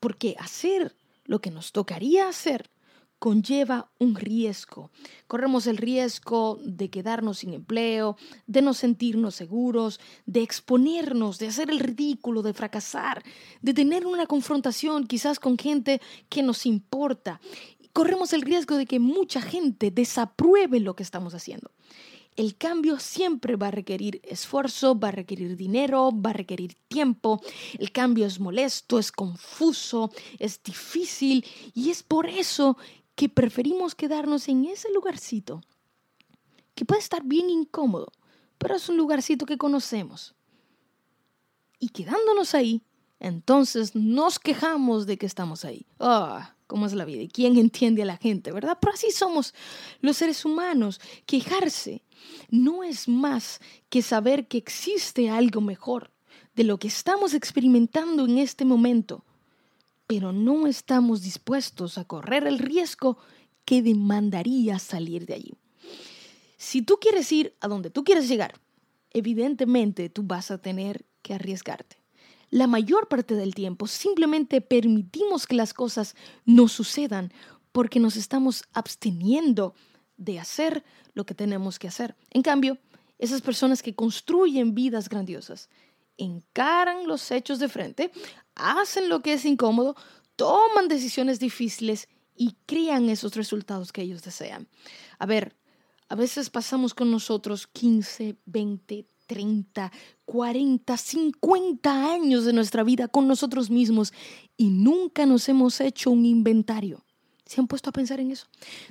porque 0.00 0.36
hacer 0.38 0.96
lo 1.24 1.40
que 1.40 1.50
nos 1.50 1.72
tocaría 1.72 2.28
hacer 2.28 2.70
conlleva 3.18 3.90
un 3.98 4.16
riesgo. 4.16 4.90
Corremos 5.26 5.66
el 5.66 5.78
riesgo 5.78 6.58
de 6.62 6.90
quedarnos 6.90 7.38
sin 7.38 7.54
empleo, 7.54 8.18
de 8.46 8.60
no 8.60 8.74
sentirnos 8.74 9.34
seguros, 9.34 9.98
de 10.26 10.42
exponernos, 10.42 11.38
de 11.38 11.46
hacer 11.46 11.70
el 11.70 11.78
ridículo, 11.78 12.42
de 12.42 12.52
fracasar, 12.52 13.22
de 13.62 13.72
tener 13.72 14.06
una 14.06 14.26
confrontación 14.26 15.06
quizás 15.06 15.40
con 15.40 15.56
gente 15.56 16.02
que 16.28 16.42
nos 16.42 16.66
importa. 16.66 17.40
Corremos 17.94 18.34
el 18.34 18.42
riesgo 18.42 18.76
de 18.76 18.84
que 18.84 18.98
mucha 18.98 19.40
gente 19.40 19.90
desapruebe 19.90 20.78
lo 20.80 20.94
que 20.94 21.02
estamos 21.02 21.32
haciendo 21.32 21.70
el 22.36 22.56
cambio 22.56 22.98
siempre 22.98 23.56
va 23.56 23.68
a 23.68 23.70
requerir 23.70 24.20
esfuerzo, 24.24 24.98
va 24.98 25.08
a 25.08 25.12
requerir 25.12 25.56
dinero, 25.56 26.10
va 26.12 26.30
a 26.30 26.34
requerir 26.34 26.74
tiempo. 26.88 27.40
El 27.78 27.92
cambio 27.92 28.26
es 28.26 28.40
molesto, 28.40 28.98
es 28.98 29.12
confuso, 29.12 30.10
es 30.38 30.62
difícil 30.62 31.44
y 31.74 31.90
es 31.90 32.02
por 32.02 32.28
eso 32.28 32.76
que 33.14 33.28
preferimos 33.28 33.94
quedarnos 33.94 34.48
en 34.48 34.64
ese 34.64 34.92
lugarcito, 34.92 35.60
que 36.74 36.84
puede 36.84 37.00
estar 37.00 37.22
bien 37.22 37.48
incómodo, 37.48 38.12
pero 38.58 38.74
es 38.74 38.88
un 38.88 38.96
lugarcito 38.96 39.46
que 39.46 39.58
conocemos. 39.58 40.34
Y 41.78 41.90
quedándonos 41.90 42.54
ahí, 42.54 42.82
entonces 43.20 43.94
nos 43.94 44.38
quejamos 44.38 45.06
de 45.06 45.18
que 45.18 45.26
estamos 45.26 45.64
ahí. 45.64 45.86
Ah, 46.00 46.53
¿cómo 46.66 46.86
es 46.86 46.92
la 46.92 47.04
vida? 47.04 47.22
¿Y 47.22 47.28
quién 47.28 47.56
entiende 47.56 48.02
a 48.02 48.06
la 48.06 48.16
gente, 48.16 48.52
verdad? 48.52 48.78
Pero 48.80 48.94
así 48.94 49.10
somos 49.10 49.54
los 50.00 50.16
seres 50.16 50.44
humanos. 50.44 51.00
Quejarse 51.26 52.02
no 52.50 52.84
es 52.84 53.08
más 53.08 53.60
que 53.88 54.02
saber 54.02 54.48
que 54.48 54.58
existe 54.58 55.30
algo 55.30 55.60
mejor 55.60 56.10
de 56.54 56.64
lo 56.64 56.78
que 56.78 56.88
estamos 56.88 57.34
experimentando 57.34 58.24
en 58.24 58.38
este 58.38 58.64
momento, 58.64 59.24
pero 60.06 60.32
no 60.32 60.66
estamos 60.66 61.22
dispuestos 61.22 61.98
a 61.98 62.04
correr 62.04 62.46
el 62.46 62.58
riesgo 62.58 63.18
que 63.64 63.82
demandaría 63.82 64.78
salir 64.78 65.26
de 65.26 65.34
allí. 65.34 65.54
Si 66.56 66.82
tú 66.82 66.98
quieres 67.00 67.30
ir 67.32 67.56
a 67.60 67.68
donde 67.68 67.90
tú 67.90 68.04
quieres 68.04 68.28
llegar, 68.28 68.54
evidentemente 69.10 70.08
tú 70.08 70.22
vas 70.22 70.50
a 70.50 70.58
tener 70.58 71.04
que 71.22 71.34
arriesgarte 71.34 72.03
la 72.54 72.68
mayor 72.68 73.08
parte 73.08 73.34
del 73.34 73.52
tiempo 73.52 73.88
simplemente 73.88 74.60
permitimos 74.60 75.44
que 75.48 75.56
las 75.56 75.74
cosas 75.74 76.14
no 76.44 76.68
sucedan 76.68 77.32
porque 77.72 77.98
nos 77.98 78.14
estamos 78.14 78.62
absteniendo 78.72 79.74
de 80.18 80.38
hacer 80.38 80.84
lo 81.14 81.26
que 81.26 81.34
tenemos 81.34 81.80
que 81.80 81.88
hacer. 81.88 82.14
En 82.30 82.42
cambio, 82.42 82.78
esas 83.18 83.42
personas 83.42 83.82
que 83.82 83.96
construyen 83.96 84.72
vidas 84.72 85.08
grandiosas 85.08 85.68
encaran 86.16 87.08
los 87.08 87.32
hechos 87.32 87.58
de 87.58 87.68
frente, 87.68 88.12
hacen 88.54 89.08
lo 89.08 89.18
que 89.18 89.32
es 89.32 89.44
incómodo, 89.44 89.96
toman 90.36 90.86
decisiones 90.86 91.40
difíciles 91.40 92.08
y 92.36 92.54
crean 92.66 93.10
esos 93.10 93.34
resultados 93.34 93.90
que 93.90 94.02
ellos 94.02 94.22
desean. 94.22 94.68
A 95.18 95.26
ver, 95.26 95.56
a 96.08 96.14
veces 96.14 96.50
pasamos 96.50 96.94
con 96.94 97.10
nosotros 97.10 97.66
15, 97.66 98.36
20, 98.46 99.08
30, 99.26 99.92
40, 100.24 100.96
50 100.96 102.12
años 102.12 102.44
de 102.44 102.52
nuestra 102.52 102.82
vida 102.82 103.08
con 103.08 103.28
nosotros 103.28 103.70
mismos 103.70 104.12
y 104.56 104.70
nunca 104.70 105.26
nos 105.26 105.48
hemos 105.48 105.80
hecho 105.80 106.10
un 106.10 106.26
inventario. 106.26 107.04
¿Se 107.46 107.60
han 107.60 107.66
puesto 107.66 107.90
a 107.90 107.92
pensar 107.92 108.20
en 108.20 108.30
eso? 108.30 108.46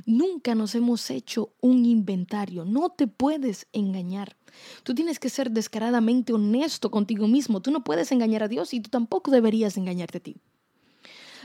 Nunca 0.06 0.54
nos 0.54 0.76
hemos 0.76 1.10
hecho 1.10 1.54
un 1.60 1.86
inventario. 1.86 2.66
No 2.66 2.90
te 2.90 3.08
puedes 3.08 3.68
engañar. 3.74 4.36
Tú 4.84 4.94
tienes 4.94 5.20
que 5.20 5.30
ser 5.30 5.50
descaradamente 5.50 6.34
honesto 6.34 6.92
contigo 6.92 7.28
mismo. 7.28 7.62
Tú 7.62 7.72
no 7.72 7.84
puedes 7.84 8.12
engañar 8.12 8.44
a 8.44 8.48
Dios 8.48 8.74
y 8.74 8.80
tú 8.80 8.92
tampoco 8.92 9.32
deberías 9.32 9.76
engañarte 9.76 10.20
a 10.20 10.22
ti. 10.22 10.38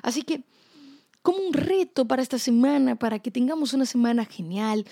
Así 0.03 0.23
que, 0.23 0.45
como 1.29 1.47
un 1.47 1.53
reto 1.53 2.09
para 2.09 2.23
esta 2.23 2.39
semana, 2.39 2.97
para 2.97 3.19
que 3.19 3.31
tengamos 3.31 3.75
una 3.75 3.85
semana 3.85 4.25
genial, 4.25 4.87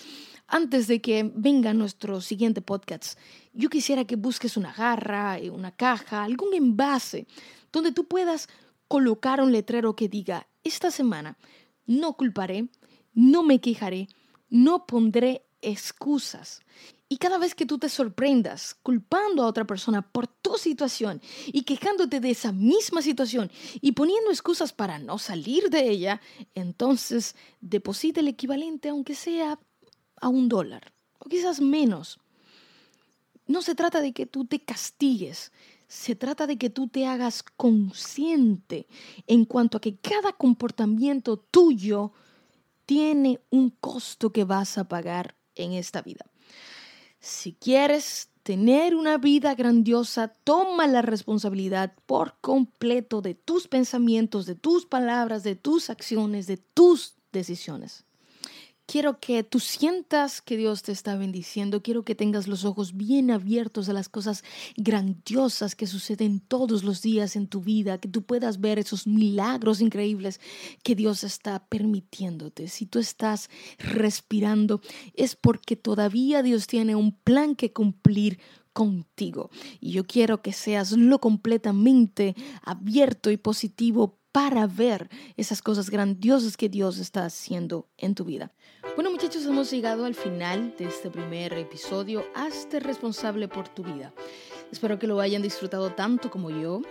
antes 0.46 0.86
de 0.86 1.00
que 1.00 1.32
venga 1.34 1.72
nuestro 1.72 2.20
siguiente 2.20 2.60
podcast, 2.60 3.18
yo 3.54 3.70
quisiera 3.70 4.04
que 4.04 4.16
busques 4.16 4.58
una 4.58 4.70
garra, 4.70 5.38
eh, 5.38 5.48
una 5.48 5.74
caja, 5.74 6.24
algún 6.24 6.52
envase 6.52 7.26
donde 7.72 7.90
tú 7.90 8.04
puedas 8.06 8.50
colocar 8.86 9.40
un 9.40 9.50
letrero 9.50 9.96
que 9.96 10.10
diga, 10.10 10.46
esta 10.62 10.90
semana 10.90 11.38
no 11.86 12.12
culparé, 12.18 12.68
no 13.14 13.42
me 13.42 13.58
quejaré, 13.58 14.08
no 14.50 14.84
pondré 14.84 15.46
excusas. 15.62 16.60
Y 17.08 17.18
cada 17.18 17.38
vez 17.38 17.54
que 17.54 17.66
tú 17.66 17.78
te 17.78 17.88
sorprendas 17.88 18.74
culpando 18.82 19.44
a 19.44 19.46
otra 19.46 19.64
persona 19.64 20.02
por 20.02 20.26
tu 20.26 20.54
situación 20.54 21.20
y 21.46 21.62
quejándote 21.62 22.18
de 22.18 22.30
esa 22.30 22.50
misma 22.50 23.00
situación 23.00 23.50
y 23.80 23.92
poniendo 23.92 24.30
excusas 24.30 24.72
para 24.72 24.98
no 24.98 25.18
salir 25.18 25.70
de 25.70 25.88
ella, 25.88 26.20
entonces 26.56 27.36
deposita 27.60 28.20
el 28.20 28.28
equivalente, 28.28 28.88
aunque 28.88 29.14
sea 29.14 29.60
a 30.20 30.28
un 30.28 30.48
dólar, 30.48 30.92
o 31.20 31.28
quizás 31.28 31.60
menos. 31.60 32.18
No 33.46 33.62
se 33.62 33.76
trata 33.76 34.00
de 34.00 34.12
que 34.12 34.26
tú 34.26 34.44
te 34.44 34.58
castigues, 34.58 35.52
se 35.86 36.16
trata 36.16 36.48
de 36.48 36.58
que 36.58 36.70
tú 36.70 36.88
te 36.88 37.06
hagas 37.06 37.44
consciente 37.44 38.88
en 39.28 39.44
cuanto 39.44 39.78
a 39.78 39.80
que 39.80 39.96
cada 39.96 40.32
comportamiento 40.32 41.36
tuyo 41.36 42.12
tiene 42.84 43.40
un 43.50 43.70
costo 43.70 44.32
que 44.32 44.42
vas 44.42 44.78
a 44.78 44.88
pagar 44.88 45.36
en 45.54 45.72
esta 45.72 46.02
vida. 46.02 46.26
Si 47.26 47.54
quieres 47.54 48.30
tener 48.44 48.94
una 48.94 49.18
vida 49.18 49.56
grandiosa, 49.56 50.28
toma 50.28 50.86
la 50.86 51.02
responsabilidad 51.02 51.92
por 52.06 52.36
completo 52.40 53.20
de 53.20 53.34
tus 53.34 53.66
pensamientos, 53.66 54.46
de 54.46 54.54
tus 54.54 54.86
palabras, 54.86 55.42
de 55.42 55.56
tus 55.56 55.90
acciones, 55.90 56.46
de 56.46 56.56
tus 56.56 57.16
decisiones. 57.32 58.05
Quiero 58.86 59.18
que 59.18 59.42
tú 59.42 59.58
sientas 59.58 60.40
que 60.40 60.56
Dios 60.56 60.84
te 60.84 60.92
está 60.92 61.16
bendiciendo. 61.16 61.82
Quiero 61.82 62.04
que 62.04 62.14
tengas 62.14 62.46
los 62.46 62.64
ojos 62.64 62.96
bien 62.96 63.32
abiertos 63.32 63.88
a 63.88 63.92
las 63.92 64.08
cosas 64.08 64.44
grandiosas 64.76 65.74
que 65.74 65.88
suceden 65.88 66.38
todos 66.38 66.84
los 66.84 67.02
días 67.02 67.34
en 67.34 67.48
tu 67.48 67.60
vida, 67.60 67.98
que 67.98 68.06
tú 68.06 68.22
puedas 68.22 68.60
ver 68.60 68.78
esos 68.78 69.08
milagros 69.08 69.80
increíbles 69.80 70.40
que 70.84 70.94
Dios 70.94 71.24
está 71.24 71.66
permitiéndote. 71.66 72.68
Si 72.68 72.86
tú 72.86 73.00
estás 73.00 73.50
respirando, 73.78 74.80
es 75.14 75.34
porque 75.34 75.74
todavía 75.74 76.44
Dios 76.44 76.68
tiene 76.68 76.94
un 76.94 77.10
plan 77.10 77.56
que 77.56 77.72
cumplir 77.72 78.38
contigo. 78.76 79.50
Y 79.80 79.92
yo 79.92 80.06
quiero 80.06 80.42
que 80.42 80.52
seas 80.52 80.92
lo 80.92 81.18
completamente 81.18 82.36
abierto 82.62 83.30
y 83.30 83.38
positivo 83.38 84.15
para 84.36 84.66
ver 84.66 85.08
esas 85.38 85.62
cosas 85.62 85.88
grandiosas 85.88 86.58
que 86.58 86.68
Dios 86.68 86.98
está 86.98 87.24
haciendo 87.24 87.88
en 87.96 88.14
tu 88.14 88.26
vida. 88.26 88.52
Bueno 88.94 89.10
muchachos, 89.10 89.46
hemos 89.46 89.70
llegado 89.70 90.04
al 90.04 90.14
final 90.14 90.74
de 90.76 90.88
este 90.88 91.08
primer 91.08 91.54
episodio. 91.54 92.22
Hazte 92.34 92.78
responsable 92.80 93.48
por 93.48 93.66
tu 93.66 93.82
vida. 93.82 94.12
Espero 94.70 94.98
que 94.98 95.06
lo 95.06 95.20
hayan 95.20 95.40
disfrutado 95.40 95.94
tanto 95.94 96.30
como 96.30 96.50
yo. 96.50 96.82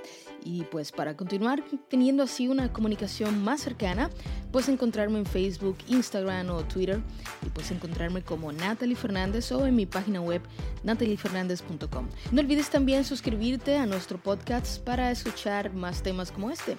Y 0.46 0.64
pues 0.66 0.92
para 0.92 1.18
continuar 1.18 1.64
teniendo 1.90 2.22
así 2.22 2.48
una 2.48 2.72
comunicación 2.72 3.44
más 3.44 3.62
cercana, 3.62 4.12
puedes 4.52 4.70
encontrarme 4.70 5.18
en 5.18 5.26
Facebook, 5.26 5.76
Instagram 5.88 6.52
o 6.52 6.64
Twitter. 6.64 7.02
Y 7.44 7.50
puedes 7.50 7.72
encontrarme 7.72 8.22
como 8.22 8.52
Natalie 8.52 8.96
Fernández 8.96 9.52
o 9.52 9.66
en 9.66 9.76
mi 9.76 9.88
página 9.88 10.22
web 10.22 10.42
nataliefernandez.com. 10.84 12.08
No 12.32 12.42
olvides 12.42 12.70
también 12.70 13.04
suscribirte 13.04 13.76
a 13.76 13.88
nuestro 13.88 14.20
podcast 14.20 14.80
para 14.84 15.10
escuchar 15.10 15.74
más 15.74 16.04
temas 16.04 16.32
como 16.32 16.52
este. 16.52 16.78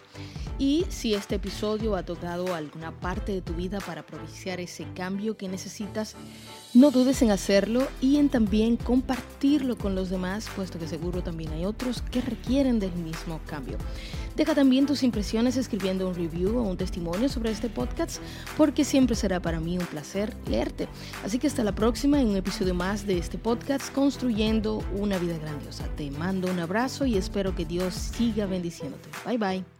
Y 0.60 0.86
si 0.88 1.14
este 1.14 1.34
episodio 1.34 1.96
ha 1.96 2.04
tocado 2.04 2.54
alguna 2.54 2.92
parte 2.92 3.32
de 3.32 3.42
tu 3.42 3.52
vida 3.54 3.80
para 3.80 4.06
propiciar 4.06 4.60
ese 4.60 4.86
cambio 4.94 5.36
que 5.36 5.48
necesitas, 5.48 6.14
no 6.74 6.90
dudes 6.90 7.22
en 7.22 7.30
hacerlo 7.30 7.86
y 8.00 8.16
en 8.16 8.28
también 8.28 8.76
compartirlo 8.76 9.76
con 9.78 9.94
los 9.94 10.10
demás, 10.10 10.48
puesto 10.54 10.78
que 10.78 10.88
seguro 10.88 11.22
también 11.22 11.52
hay 11.52 11.64
otros 11.64 12.02
que 12.02 12.20
requieren 12.20 12.78
del 12.78 12.92
mismo 12.92 13.40
cambio. 13.46 13.78
Deja 14.36 14.54
también 14.54 14.84
tus 14.84 15.02
impresiones 15.02 15.56
escribiendo 15.56 16.06
un 16.06 16.14
review 16.14 16.58
o 16.58 16.62
un 16.62 16.76
testimonio 16.76 17.28
sobre 17.28 17.50
este 17.50 17.70
podcast, 17.70 18.20
porque 18.56 18.84
siempre 18.84 19.16
será 19.16 19.40
para 19.40 19.60
mí 19.60 19.78
un 19.78 19.86
placer 19.86 20.36
leerte. 20.46 20.88
Así 21.24 21.38
que 21.38 21.46
hasta 21.46 21.64
la 21.64 21.74
próxima 21.74 22.20
en 22.20 22.28
un 22.28 22.36
episodio 22.36 22.74
más 22.74 23.06
de 23.06 23.18
este 23.18 23.38
podcast, 23.38 23.92
Construyendo 23.92 24.84
una 24.98 25.18
vida 25.18 25.38
grandiosa. 25.38 25.84
Te 25.96 26.10
mando 26.10 26.50
un 26.50 26.58
abrazo 26.58 27.06
y 27.06 27.16
espero 27.16 27.54
que 27.54 27.64
Dios 27.64 27.94
siga 27.94 28.46
bendiciéndote. 28.46 29.08
Bye 29.24 29.38
bye. 29.38 29.75